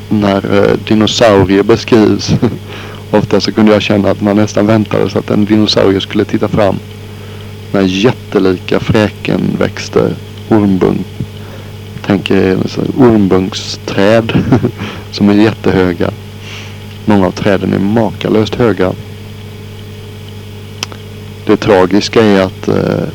[0.09, 2.33] när eh, dinosaurier beskrivs.
[3.11, 6.47] Ofta så kunde jag känna att man nästan väntade sig att en dinosaurie skulle titta
[6.47, 6.79] fram
[7.71, 10.15] med jättelika fräkenväxter.
[10.49, 11.05] Ormbunk.
[12.05, 12.57] Tänker
[12.97, 14.33] ormbunksträd
[15.11, 16.11] som är jättehöga.
[17.05, 18.93] Många av träden är makalöst höga.
[21.45, 23.07] Det tragiska är att eh,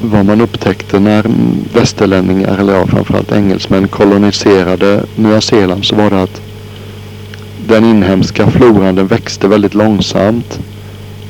[0.00, 1.24] vad man upptäckte när
[1.74, 6.42] västerlänningar, eller ja, framförallt engelsmän koloniserade Nya Zeeland så var det att
[7.68, 10.60] den inhemska floran den växte väldigt långsamt.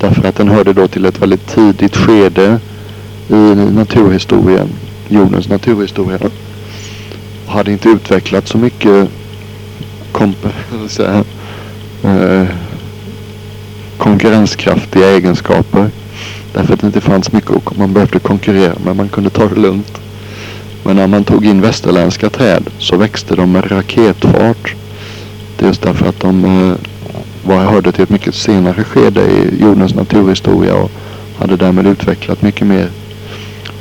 [0.01, 2.61] Därför att den hörde då till ett väldigt tidigt skede
[3.29, 4.69] i naturhistorien,
[5.09, 6.19] jordens naturhistoria.
[7.47, 9.09] Och hade inte utvecklat så mycket
[10.89, 11.25] säga,
[12.05, 12.47] eh,
[13.99, 15.91] konkurrenskraftiga egenskaper.
[16.53, 18.97] Därför att det inte fanns mycket man behövde konkurrera med.
[18.97, 20.01] Man kunde ta det lugnt.
[20.85, 24.75] Men när man tog in västerländska träd så växte de med raketfart.
[25.67, 26.75] Just därför att de eh,
[27.45, 30.91] vad jag hörde till ett mycket senare skede i jordens naturhistoria och
[31.39, 32.89] hade därmed utvecklat mycket mer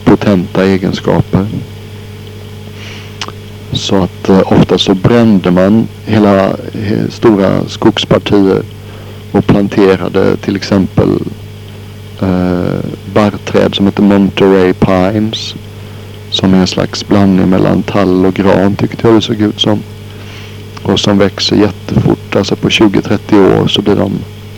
[0.04, 1.48] potenta egenskaper.
[3.74, 8.64] Så att eh, ofta så brände man hela he, stora skogspartier
[9.32, 11.10] och planterade till exempel
[12.22, 12.80] eh,
[13.14, 15.56] barrträd som heter Monterey Pines.
[16.32, 19.84] Som är en slags blandning mellan tall och gran tyckte jag det såg ut som
[20.86, 22.36] och som växer jättefort.
[22.36, 24.12] Alltså på 20-30 år så blir de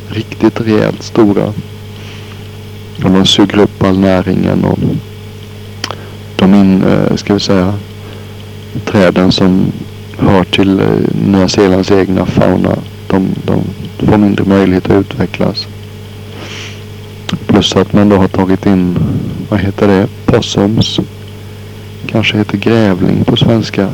[0.10, 1.54] riktigt rejält stora.
[3.04, 4.80] Och de suger upp all näringen och
[6.36, 6.84] de in,
[7.16, 7.74] ska vi säga,
[8.86, 9.72] träden som
[10.18, 10.86] hör till eh,
[11.26, 12.78] Nya Zeelands egna fauna.
[13.08, 13.64] De, de
[14.08, 15.68] får mindre möjlighet att utvecklas.
[17.48, 18.98] Plus att man då har tagit in,
[19.50, 21.00] vad heter det, possums.
[22.06, 23.90] Kanske heter grävling på svenska.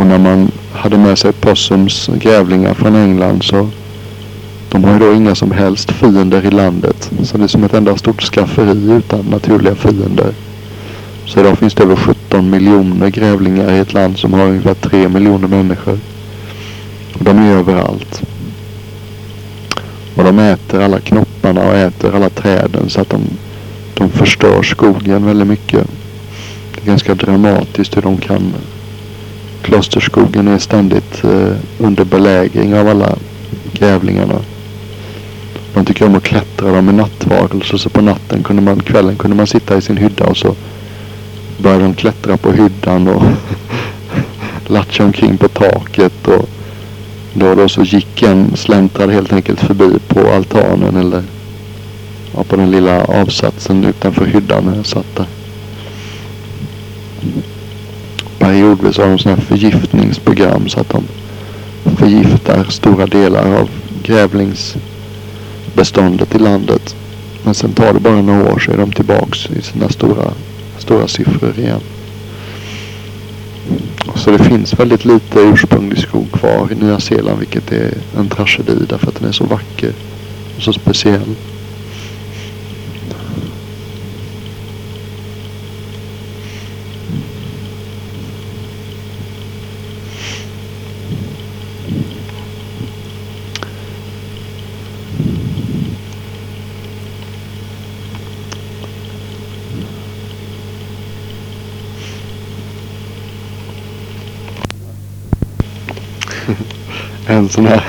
[0.00, 3.68] Och när man hade med sig possums grävlingar från England så
[4.68, 7.10] de har ju då inga som helst fiender i landet.
[7.22, 10.34] Så det är som ett enda stort skafferi utan naturliga fiender.
[11.26, 15.08] Så idag finns det över 17 miljoner grävlingar i ett land som har ungefär 3
[15.08, 15.98] miljoner människor.
[17.18, 18.22] Och de är överallt.
[20.16, 23.20] Och de äter alla knopparna och äter alla träden så att de,
[23.94, 25.86] de förstör skogen väldigt mycket.
[26.74, 28.52] Det är ganska dramatiskt hur de kan
[29.62, 33.16] Klosterskogen är ständigt eh, under belägring av alla
[33.72, 34.40] grävlingarna.
[35.74, 39.36] Man tycker om att klättra, de är nattvarelser så på natten kunde man, kvällen kunde
[39.36, 40.54] man sitta i sin hydda och så
[41.58, 43.22] började de klättra på hyddan och
[44.66, 46.48] latcha omkring på taket och
[47.34, 51.22] då och då så gick en, släntrade helt enkelt förbi på altanen eller
[52.34, 55.26] ja, på den lilla avsatsen utanför hyddan när jag satt där
[58.40, 61.04] periodvis har de sådana här förgiftningsprogram så att de
[61.96, 63.70] förgiftar stora delar av
[64.02, 66.96] grävlingsbeståndet i landet.
[67.44, 70.32] Men sen tar det bara några år så är de tillbaks i sina stora,
[70.78, 71.80] stora siffror igen.
[74.14, 78.86] Så det finns väldigt lite ursprunglig skog kvar i Nya Zeeland vilket är en tragedi
[78.88, 79.92] därför att den är så vacker
[80.56, 81.34] och så speciell.
[107.50, 107.84] En sån här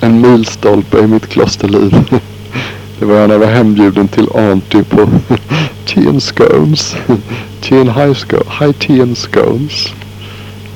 [0.00, 2.20] en milstolpe i mitt klosterliv.
[2.98, 5.08] Det var när jag var hembjuden till Auntie på
[5.86, 6.96] Tea and Scones.
[7.60, 9.92] Tea and High, Sco high Tea and Scones.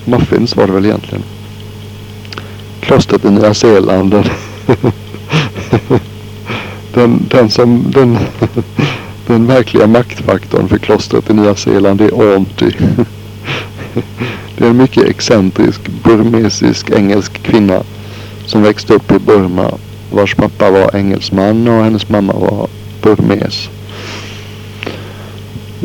[0.04, 1.24] Muffins var det väl egentligen.
[2.80, 4.10] Klostret i Nya Zeeland.
[4.10, 4.24] Den,
[6.94, 8.18] den, den som den,
[9.26, 12.76] den verkliga maktfaktorn för klostret i Nya Zeeland är Auntie.
[14.60, 17.82] Det är en mycket excentrisk burmesisk engelsk kvinna
[18.46, 19.70] som växte upp i Burma
[20.10, 22.68] vars pappa var engelsman och hennes mamma var
[23.02, 23.68] burmes.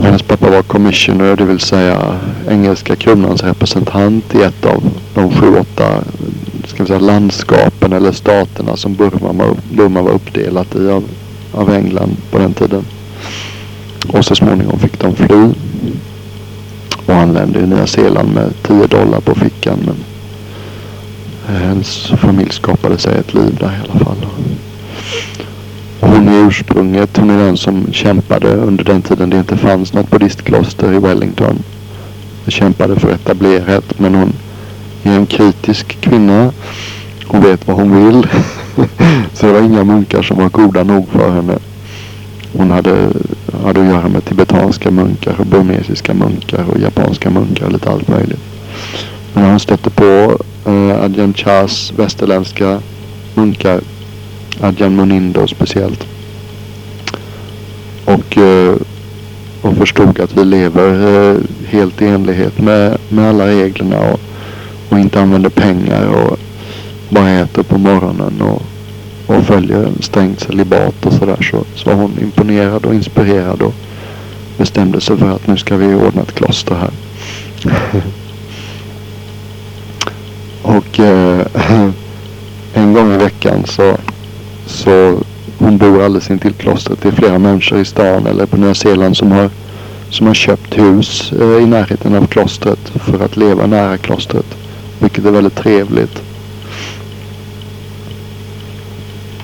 [0.01, 4.83] Hennes pappa var commissioner, det vill säga engelska kronans representant i ett av
[5.13, 6.03] de sju, åtta
[6.67, 11.03] ska vi säga, landskapen eller staterna som Burma, Burma var uppdelat i av,
[11.51, 12.85] av England på den tiden.
[14.07, 15.53] Och så småningom fick de fly
[17.05, 19.79] och han lände i Nya Zeeland med 10 dollar på fickan.
[19.85, 19.95] Men
[21.57, 24.25] hennes familj skapade sig ett liv där i alla fall.
[25.99, 30.11] hon är ursprunget, hon är den som kämpade under den tiden det inte fanns något
[30.11, 31.63] buddhistkloster i Wellington.
[32.43, 34.33] Hon kämpade för etablerat men hon
[35.03, 36.51] är en kritisk kvinna.
[37.27, 38.27] Hon vet vad hon vill.
[39.33, 41.57] Så det var inga munkar som var goda nog för henne.
[42.57, 43.09] Hon hade,
[43.63, 48.07] hade att göra med tibetanska munkar och burmesiska munkar och japanska munkar och lite allt
[48.07, 48.39] möjligt.
[49.33, 52.79] Men när hon stötte på eh, Adjan Chas västerländska
[53.33, 53.81] munkar,
[54.61, 56.07] Adjan Munindo speciellt.
[58.05, 58.75] Och, eh,
[59.61, 60.91] och förstod att vi lever
[61.31, 61.37] eh,
[61.67, 64.19] helt i enlighet med, med alla reglerna och,
[64.89, 66.39] och inte använder pengar och
[67.09, 68.61] bara äter på morgonen och
[69.27, 73.73] och följer strängt celibat och sådär så, så var hon imponerad och inspirerad och
[74.57, 76.91] bestämde sig för att nu ska vi ordna ett kloster här.
[80.61, 81.45] och eh,
[82.73, 83.97] en gång i veckan så,
[84.65, 85.17] så
[85.57, 87.01] hon bor alldeles intill klostret.
[87.01, 89.49] Det är flera människor i stan eller på Nya Zeeland som har,
[90.09, 94.45] som har köpt hus eh, i närheten av klostret för att leva nära klostret.
[94.99, 96.21] Vilket är väldigt trevligt.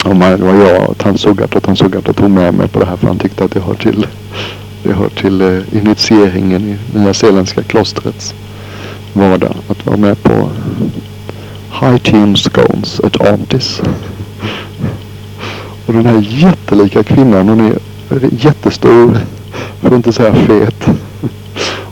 [0.06, 3.08] Och det var jag och Tansugat och Tansugat tog med mig på det här för
[3.08, 4.08] han tyckte att det hör till,
[4.84, 8.34] det hör till eh, initieringen i Nya Zeeländska klostrets
[9.14, 9.56] vardag.
[9.68, 10.50] Att vara med på
[11.82, 13.82] High Team Scones at Antis.
[15.86, 17.74] Och den här jättelika kvinnan, hon är
[18.32, 19.18] jättestor,
[19.80, 20.88] för att inte säga fet.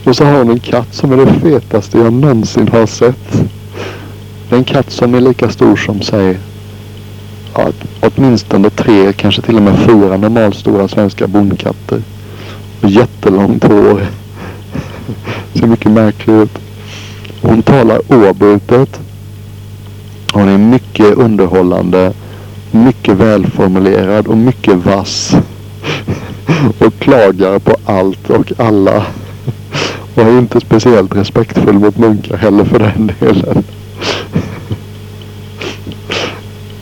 [0.03, 3.43] Och så har hon en katt som är det fetaste jag någonsin har sett.
[4.49, 6.37] Det är en katt som är lika stor som, säg,
[7.53, 12.01] ja, åtminstone tre, kanske till och med fyra normalstora svenska bondkatter.
[12.81, 14.01] Och jättelångt hår.
[15.53, 16.59] Ser mycket märklig ut.
[17.41, 18.99] Hon talar oavbrutet.
[20.33, 22.13] Hon är mycket underhållande,
[22.71, 25.35] mycket välformulerad och mycket vass.
[26.79, 29.05] och klagar på allt och alla.
[30.15, 33.63] Och är inte speciellt respektfull mot munkar heller för den delen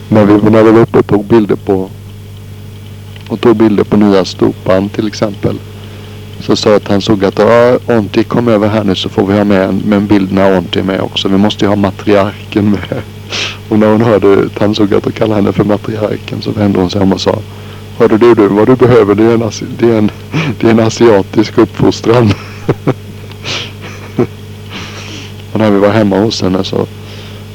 [0.08, 1.88] när vi, när vi var uppe och tog bilder på
[3.28, 5.58] och tog bilder på nya stopan till exempel.
[6.40, 9.36] Så sa att han såg att ja, Onti kom över här nu så får vi
[9.36, 11.28] ha med en, med en bild när Onti är med också.
[11.28, 13.02] Vi måste ju ha matriarken med.
[13.68, 17.12] Och när hon hörde Tansugat och kallade henne för matriarken så vände hon sig om
[17.12, 17.38] och sa
[17.98, 20.10] Hörde du, du vad du behöver det är en, det är en,
[20.60, 22.32] det är en asiatisk uppfostran.
[25.52, 26.86] och när vi var hemma hos henne så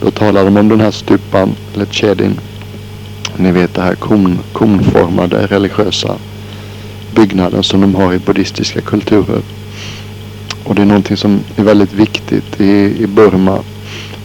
[0.04, 2.40] då talar de om den här stupan, eller kedin.
[3.38, 6.16] Ni vet det här kon, konformade religiösa
[7.16, 9.42] byggnaden som de har i buddhistiska kulturer.
[10.64, 13.60] Och det är någonting som är väldigt viktigt i, i Burma.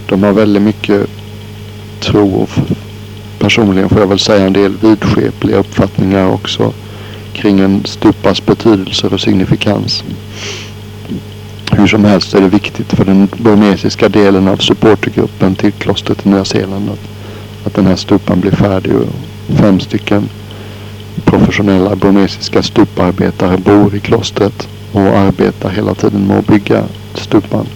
[0.06, 1.06] De har väldigt mycket
[2.00, 2.50] tro och
[3.38, 6.72] personligen får jag väl säga en del vidskepliga uppfattningar också
[7.32, 10.04] kring en stupas betydelse och signifikans.
[11.70, 16.28] Hur som helst är det viktigt för den burmesiska delen av supportergruppen till klostret i
[16.28, 17.08] Nya Zeeland att,
[17.66, 18.92] att den här stupan blir färdig.
[18.94, 19.08] Och
[19.56, 20.28] fem stycken
[21.24, 27.66] professionella burmesiska stuparbetare bor i klostret och arbetar hela tiden med att bygga stupan.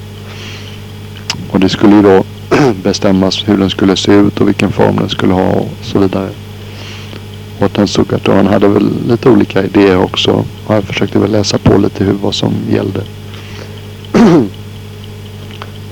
[1.50, 2.24] Och det skulle ju då
[2.82, 6.28] bestämmas hur den skulle se ut och vilken form den skulle ha och så vidare.
[7.58, 10.44] Och Tensukato han hade väl lite olika idéer också.
[10.66, 13.00] Och jag försökte väl läsa på lite hur vad som gällde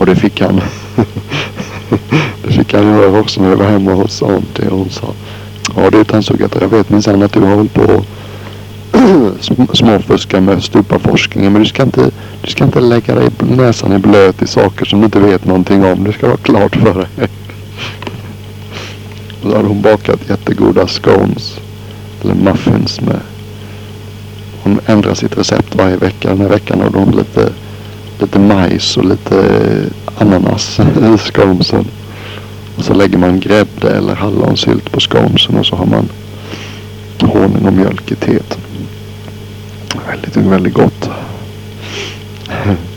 [0.01, 0.61] och det fick han.
[2.43, 5.15] det fick han göra också när jag var hemma hos Auntie och hon sa.
[5.77, 6.51] Ja du tandsugare.
[6.61, 8.05] jag vet minsann att du har hållit på och
[9.77, 11.53] småfuska med stupaforskningen.
[11.53, 12.11] Men du ska, inte,
[12.43, 15.85] du ska inte lägga dig näsan i blöt i saker som du inte vet någonting
[15.85, 16.05] om.
[16.05, 17.09] Det ska vara klart för dig.
[19.43, 21.59] Och då hade hon bakat jättegoda scones.
[22.23, 23.21] Eller muffins med.
[24.63, 26.29] Hon ändrar sitt recept varje vecka.
[26.29, 27.53] Den här veckan hade hon lite,
[28.21, 30.81] lite majs och lite eh, ananas
[31.15, 31.85] i sconesen.
[32.77, 36.09] Och så lägger man grädde eller hallonsylt på sconesen och så har man
[37.21, 38.59] honung och mjölk i teet.
[40.07, 41.11] Väldigt, väldigt gott.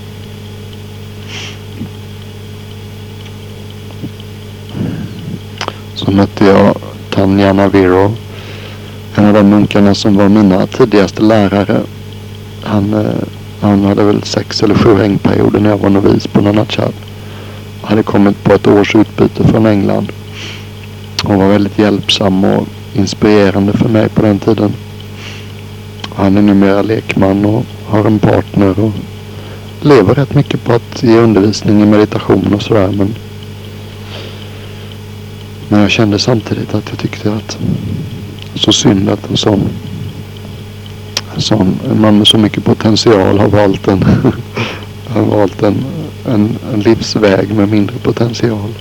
[5.95, 6.77] Så mötte jag
[7.09, 8.15] Tanja Naviro.
[9.15, 11.81] En av de munkarna som var mina tidigaste lärare.
[12.63, 13.27] Han, eh,
[13.63, 16.93] han hade väl sex eller sju hängperioder när jag var novis på Nanachad.
[17.81, 20.11] Hade kommit på ett års utbyte från England.
[21.23, 24.73] Han var väldigt hjälpsam och inspirerande för mig på den tiden.
[26.15, 28.91] Han är numera lekman och har en partner och
[29.81, 32.91] lever rätt mycket på att ge undervisning i meditation och sådär.
[32.97, 33.15] Men,
[35.69, 37.57] men jag kände samtidigt att jag tyckte att
[38.55, 39.69] så synd att en sån,
[41.37, 44.03] som en man med så mycket potential har valt en,
[45.07, 45.85] har valt en,
[46.25, 48.73] en, en livsväg med mindre potential.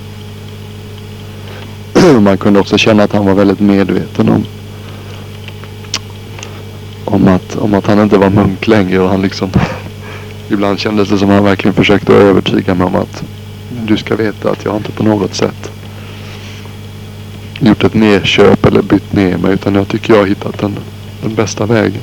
[2.19, 4.45] Man kunde också känna att han var väldigt medveten om
[7.05, 9.49] om att, om att han inte var munk längre och han liksom
[10.49, 13.23] Ibland kändes det som att han verkligen försökte övertyga mig om att
[13.87, 15.71] du ska veta att jag inte på något sätt
[17.59, 20.75] gjort ett nedköp eller bytt ner mig utan jag tycker jag har hittat den,
[21.21, 22.01] den bästa vägen.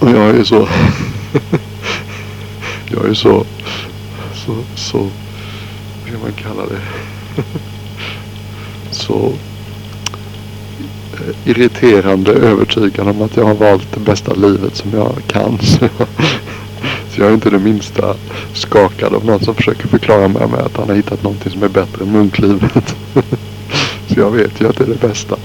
[0.00, 0.68] Och jag är så
[2.90, 3.44] jag är så
[4.34, 6.80] så, så vad kan man kalla det
[8.90, 9.32] så
[11.44, 15.58] irriterande övertygad om att jag har valt det bästa livet som jag kan.
[17.10, 18.14] Så jag är inte det minsta
[18.52, 21.68] skakad av någon som försöker förklara mig med att han har hittat någonting som är
[21.68, 22.96] bättre än munklivet.
[24.08, 25.36] Så jag vet ju att det är det bästa.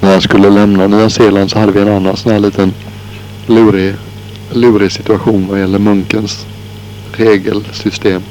[0.00, 2.72] När jag skulle lämna Nya Zeeland så hade vi en annan sån här liten
[3.46, 3.94] lurig
[4.52, 6.46] lurig situation vad gäller munkens
[7.12, 8.22] regelsystem.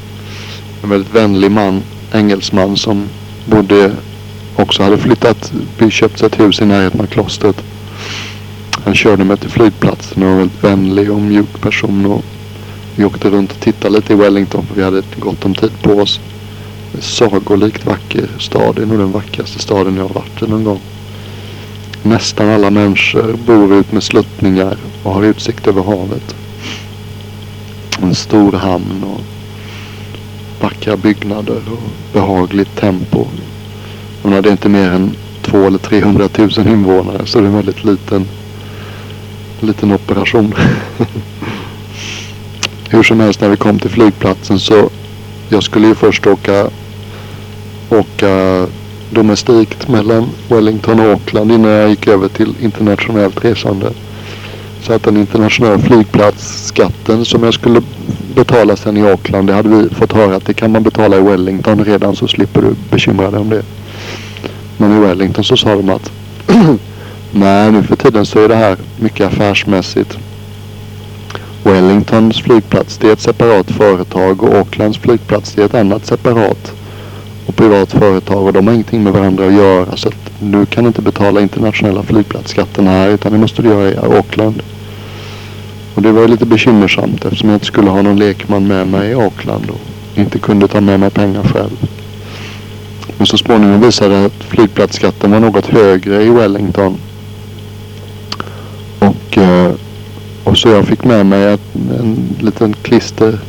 [0.84, 1.82] En väldigt vänlig man,
[2.14, 3.10] engelsman som
[3.45, 3.91] bodde
[4.56, 5.54] också hade flyttat,
[5.89, 7.64] köpt sig ett hus i närheten av klostret.
[8.84, 12.06] Han körde mig till flygplatsen och var en väldigt vänlig och mjuk person.
[12.06, 12.26] Och
[12.95, 15.91] vi åkte runt och tittade lite i Wellington för vi hade gott om tid på
[15.91, 16.20] oss.
[17.00, 18.76] Sagolikt vacker stad.
[18.76, 20.82] Det är nog den vackraste staden jag har varit i någon gång.
[22.08, 26.36] Nästan alla människor bor ut med sluttningar och har utsikt över havet.
[28.01, 29.22] En stor hamn och
[30.62, 33.26] vackra byggnader och behagligt tempo.
[34.22, 37.47] Jag menar, det är inte mer än 200 eller 300 000 invånare så det är
[37.47, 38.28] en väldigt liten,
[39.60, 40.53] liten operation.
[42.89, 44.89] Hur som helst när vi kom till flygplatsen så
[45.49, 46.70] jag skulle ju först åka,
[47.89, 48.66] åka
[49.10, 53.91] domestikt mellan Wellington och Auckland innan jag gick över till internationellt resande.
[54.82, 57.82] Så att den internationella flygplatsskatten som jag skulle
[58.36, 61.22] betala sen i Auckland, det hade vi fått höra att det kan man betala i
[61.22, 63.64] Wellington redan så slipper du bekymra dig om det.
[64.78, 66.12] Men i Wellington så sa de att
[67.32, 70.18] nej nu för tiden så är det här mycket affärsmässigt.
[71.64, 76.76] Wellingtons flygplats det är ett separat företag och Aucklands flygplats det är ett annat separat
[77.48, 79.98] och privat företag och de har ingenting med varandra att göra.
[79.98, 83.98] Så att du kan inte betala internationella flygplatsskatten här utan det måste du göra i
[83.98, 84.62] Auckland.
[85.95, 89.14] Och det var lite bekymmersamt eftersom jag inte skulle ha någon lekman med mig i
[89.14, 91.88] Auckland och inte kunde ta med mig pengar själv.
[93.18, 96.98] Men så småningom visade det att flygplatsskatten var något högre i Wellington.
[99.00, 99.72] Och, eh,
[100.43, 101.60] och så jag fick med mig en,
[102.00, 103.39] en liten klister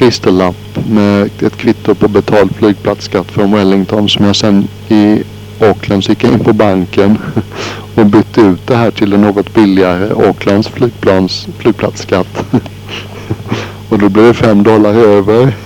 [0.00, 5.22] klisterlapp med ett kvitto på betald flygplatsskatt från Wellington som jag sen i
[5.60, 7.18] Auckland gick in på banken
[7.94, 12.44] och bytte ut det här till en något billigare Aucklands flygplans, flygplatsskatt.
[13.88, 15.56] och då blev det fem dollar över.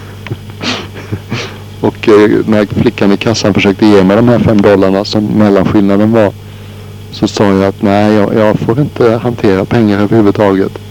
[1.80, 6.12] och eh, när flickan i kassan försökte ge mig de här fem dollarna som mellanskillnaden
[6.12, 6.32] var
[7.10, 10.83] så sa jag att nej, jag, jag får inte hantera pengar överhuvudtaget.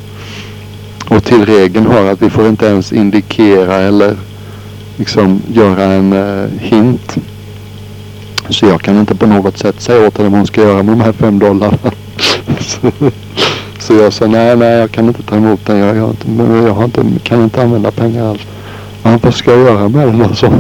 [1.16, 4.16] Och till regeln hör att vi får inte ens indikera eller
[4.97, 7.18] liksom göra en eh, hint.
[8.49, 10.97] Så jag kan inte på något sätt säga åt henne vad hon ska göra med
[10.97, 11.78] de här fem dollarna.
[13.80, 15.78] så, jag sa nej, nej, jag kan inte ta emot den.
[15.78, 16.16] Jag, jag,
[16.68, 18.41] jag har inte, kan inte använda pengar alls.
[19.03, 20.22] Men vad ska jag göra med den?
[20.22, 20.45] Alltså?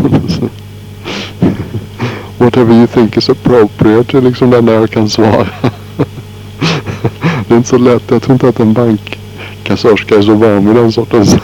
[2.37, 5.47] Whatever you think is appropriate är liksom det enda jag kan svara.
[7.47, 8.03] det är inte så lätt.
[8.11, 9.19] Jag tror inte att en bank
[9.63, 11.35] kassörska är så van vid den sortens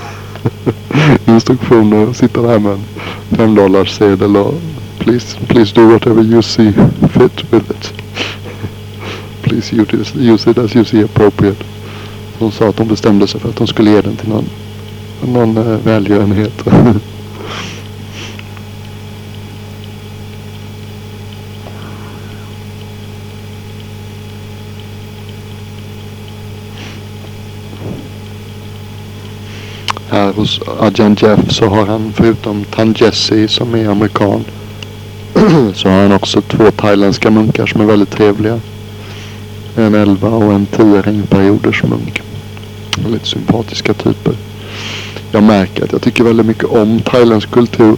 [1.26, 2.13] instruktioner.
[2.13, 2.84] Sitta där med en
[3.38, 4.53] femdollarssedel och
[4.99, 6.74] please, please do whatever you see
[7.13, 7.93] fit with it.
[9.41, 9.76] please
[10.15, 11.63] use it as you see appropriate.
[12.39, 14.45] Hon sa att hon bestämde sig för att hon skulle ge den till någon,
[15.34, 16.63] någon eh, välgörenhet.
[30.12, 34.43] här hos Ajahn Jeff så har han förutom Tanjesi som är amerikan
[35.74, 38.60] så har han också två thailändska munkar som är väldigt trevliga.
[39.76, 42.22] En 11 och en 10 regnperioders munk.
[43.03, 44.34] Väldigt sympatiska typer.
[45.32, 47.97] Jag märker att jag tycker väldigt mycket om thailändsk kultur.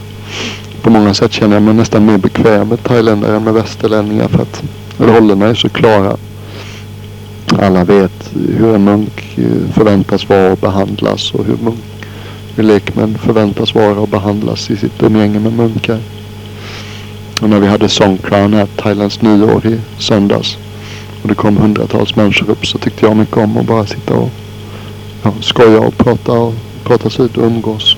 [0.81, 4.41] På många sätt känner jag mig nästan mer bekväm med thailändare än med västerlänningar för
[4.41, 4.63] att
[4.97, 6.17] rollerna är så klara.
[7.59, 11.90] Alla vet hur en munk eh, förväntas vara och behandlas och hur munk
[12.55, 15.99] hur lekmän förväntas vara och behandlas i sitt umgänge med munkar.
[17.41, 20.57] Och när vi hade Songkran här, Thailands nyår i söndags.
[21.21, 24.29] Och det kom hundratals människor upp så tyckte jag mycket om att bara sitta och
[25.23, 27.95] ja, skoja och prata och prata vid och umgås.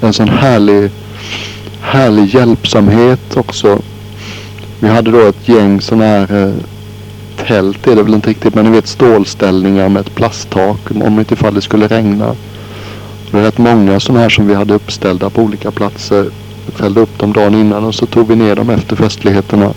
[0.00, 0.90] En sån härlig,
[1.80, 3.78] härlig hjälpsamhet också.
[4.80, 6.54] Vi hade då ett gäng sådana här eh,
[7.46, 11.34] tält är det väl inte riktigt men ni vet stålställningar med ett plasttak om inte
[11.34, 12.36] ifall det skulle regna.
[13.30, 16.30] Det är rätt många sådana här som vi hade uppställda på olika platser.
[16.66, 19.72] Vi fällde upp dem dagen innan och så tog vi ner dem efter festligheterna.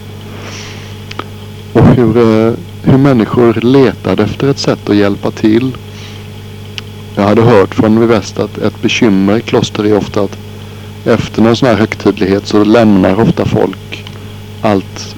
[1.73, 2.53] Och hur, eh,
[2.83, 5.77] hur människor letade efter ett sätt att hjälpa till.
[7.15, 10.37] Jag hade hört från väst att ett bekymmer i kloster är ofta att
[11.05, 14.05] efter någon sån här högtidlighet så lämnar ofta folk
[14.61, 15.15] allt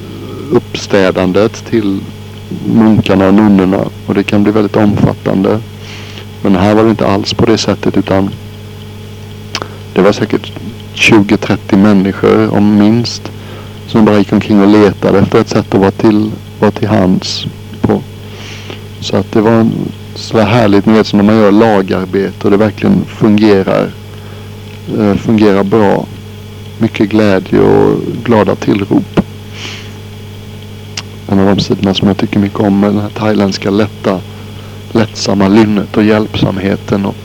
[0.51, 1.99] uppstädandet till
[2.65, 5.59] munkarna och nunnorna och det kan bli väldigt omfattande.
[6.41, 8.29] Men här var det inte alls på det sättet utan
[9.93, 10.51] det var säkert
[10.95, 13.31] 20-30 människor om minst
[13.87, 17.45] som bara gick omkring och letade efter ett sätt att vara till, vara till hands
[17.81, 18.01] på.
[18.99, 19.71] Så att det var en..
[20.15, 23.91] sådär härligt, ni vet som när man gör lagarbete och det verkligen fungerar,
[24.99, 26.05] eh, fungerar bra.
[26.77, 29.28] Mycket glädje och glada tillrop
[31.31, 34.19] en av de sidorna som jag tycker mycket om med den här thailändska lätta,
[34.91, 37.05] lättsamma lynnet och hjälpsamheten.
[37.05, 37.15] Och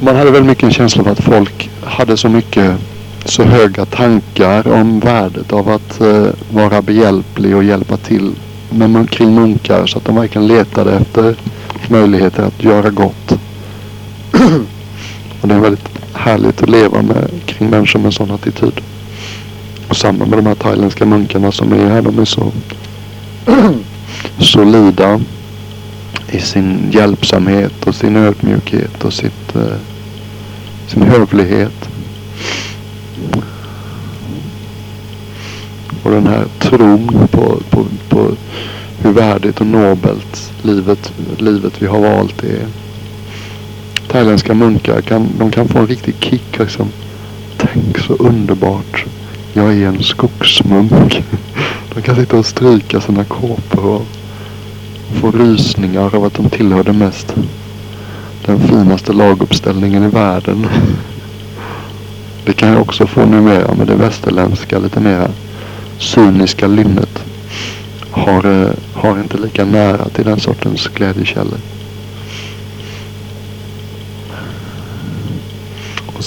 [0.00, 2.74] man hade väldigt mycket en känsla av att folk hade så mycket,
[3.24, 8.32] så höga tankar om värdet av att eh, vara behjälplig och hjälpa till
[8.70, 11.36] med, kring munkar så att de verkligen letade efter
[11.88, 13.32] möjligheter att göra gott.
[15.40, 18.80] och det är väldigt härligt att leva med kring människor med en sån attityd.
[19.98, 22.02] Samma med de här thailändska munkarna som är här.
[22.02, 22.52] De är så
[24.38, 25.20] solida
[26.30, 29.76] i sin hjälpsamhet och sin ödmjukhet och sitt, eh,
[30.86, 31.88] sin hövlighet.
[36.02, 38.30] Och den här tron på, på, på
[39.02, 42.66] hur värdigt och nobelt livet, livet vi har valt är.
[44.08, 46.88] Thailändska munkar kan, de kan få en riktig kick liksom.
[47.56, 49.04] Tänk så underbart
[49.58, 51.22] jag är en skogsmunk.
[51.94, 54.06] De kan sitta och stryka sina kåpor och
[55.20, 57.34] få rysningar av att de tillhör det mest
[58.46, 60.66] den finaste laguppställningen i världen.
[62.44, 65.30] Det kan jag också få numera med det västerländska lite mer
[65.98, 67.24] cyniska lynnet.
[68.10, 71.58] Har, eh, har inte lika nära till den sortens glädjekällor.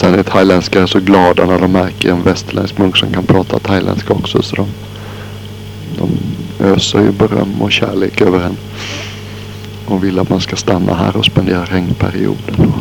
[0.02, 4.14] Sen är thailändskare så glada när de märker en västerländsk munk som kan prata thailändska
[4.14, 4.42] också.
[4.42, 4.68] Så de,
[5.98, 6.10] de
[6.66, 8.58] öser ju beröm och kärlek över en.
[9.86, 12.74] och vill att man ska stanna här och spendera regnperioden.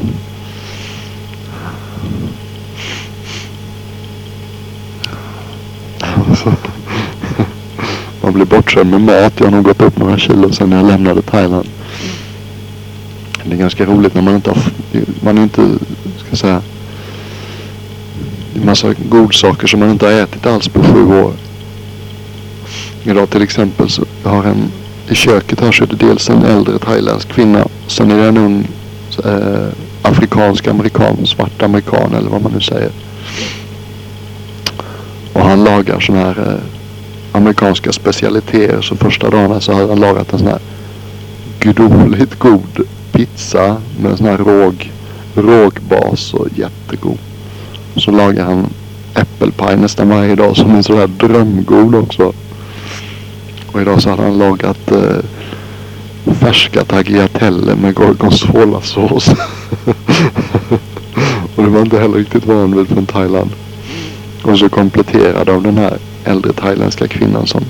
[8.23, 9.33] Man blir bortskämd med mat.
[9.37, 11.69] Jag har nog gått upp några kilo sedan jag lämnade Thailand.
[13.45, 14.59] Det är ganska roligt när man inte har,
[15.21, 15.63] man är inte,
[16.19, 16.63] ska jag säga,
[18.55, 21.33] massa godsaker som man inte har ätit alls på sju år.
[23.05, 24.73] Idag till exempel så har han..
[25.09, 27.65] i köket här så är det dels en äldre thailändsk kvinna.
[27.87, 28.69] Sen är det en ung
[29.25, 29.69] eh,
[30.03, 32.91] afrikansk amerikan, svart amerikan eller vad man nu säger.
[35.33, 38.81] Och han lagar sådana här eh, amerikanska specialiteter.
[38.83, 40.61] Så första dagen så har han lagat en sån här
[41.61, 42.81] gudomligt god
[43.13, 44.93] pizza med en sån här råg,
[45.35, 47.19] rågbas och jättegod.
[48.01, 48.67] Så lagar han
[49.15, 52.33] äppelpaj nästan varje dag som är sådär drömgod också.
[53.73, 55.17] Och idag så hade han lagat eh,
[56.35, 59.29] färska tagliatelle med gorgonzolasås.
[61.57, 63.51] och det var inte heller riktigt van vid från Thailand.
[64.43, 67.65] Och så kompletterad av den här äldre thailändska kvinnan som,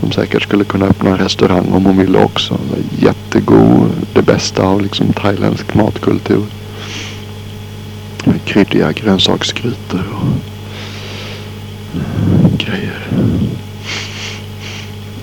[0.00, 2.58] som säkert skulle kunna öppna en restaurang om hon ville också.
[2.98, 6.42] Jättegod, det bästa av liksom thailändsk matkultur.
[8.44, 10.58] Kryddiga grönsaksgrytor och
[12.58, 13.08] grejer.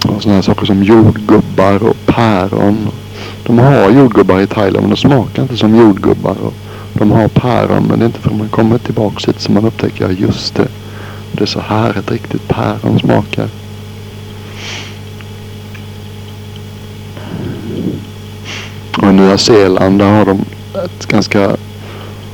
[0.06, 2.88] Och sådana här saker som jordgubbar och päron.
[3.43, 6.36] De har jordgubbar i Thailand men de smakar inte som jordgubbar.
[6.41, 6.54] Och
[6.93, 10.06] de har päron men det är inte förrän man kommer tillbaka hit som man upptäcker
[10.06, 10.68] att just det.
[11.32, 13.50] Det är så här ett riktigt päron smakar.
[18.98, 20.45] Och i Nya Zeeland där har de
[20.86, 21.58] ett ganska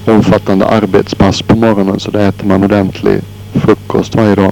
[0.05, 3.21] omfattande arbetspass på morgonen så där äter man ordentlig
[3.53, 4.51] frukost varje dag.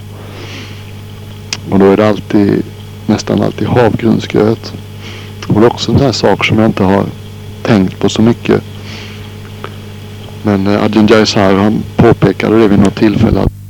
[1.69, 2.63] Och då är det alltid,
[3.05, 4.73] nästan alltid havgrynsgröt.
[5.47, 7.05] Och det är också en sån här sak som jag inte har
[7.63, 8.63] tänkt på så mycket.
[10.43, 13.60] Men eh, Adjun Jaisar han påpekade det vid något tillfälle att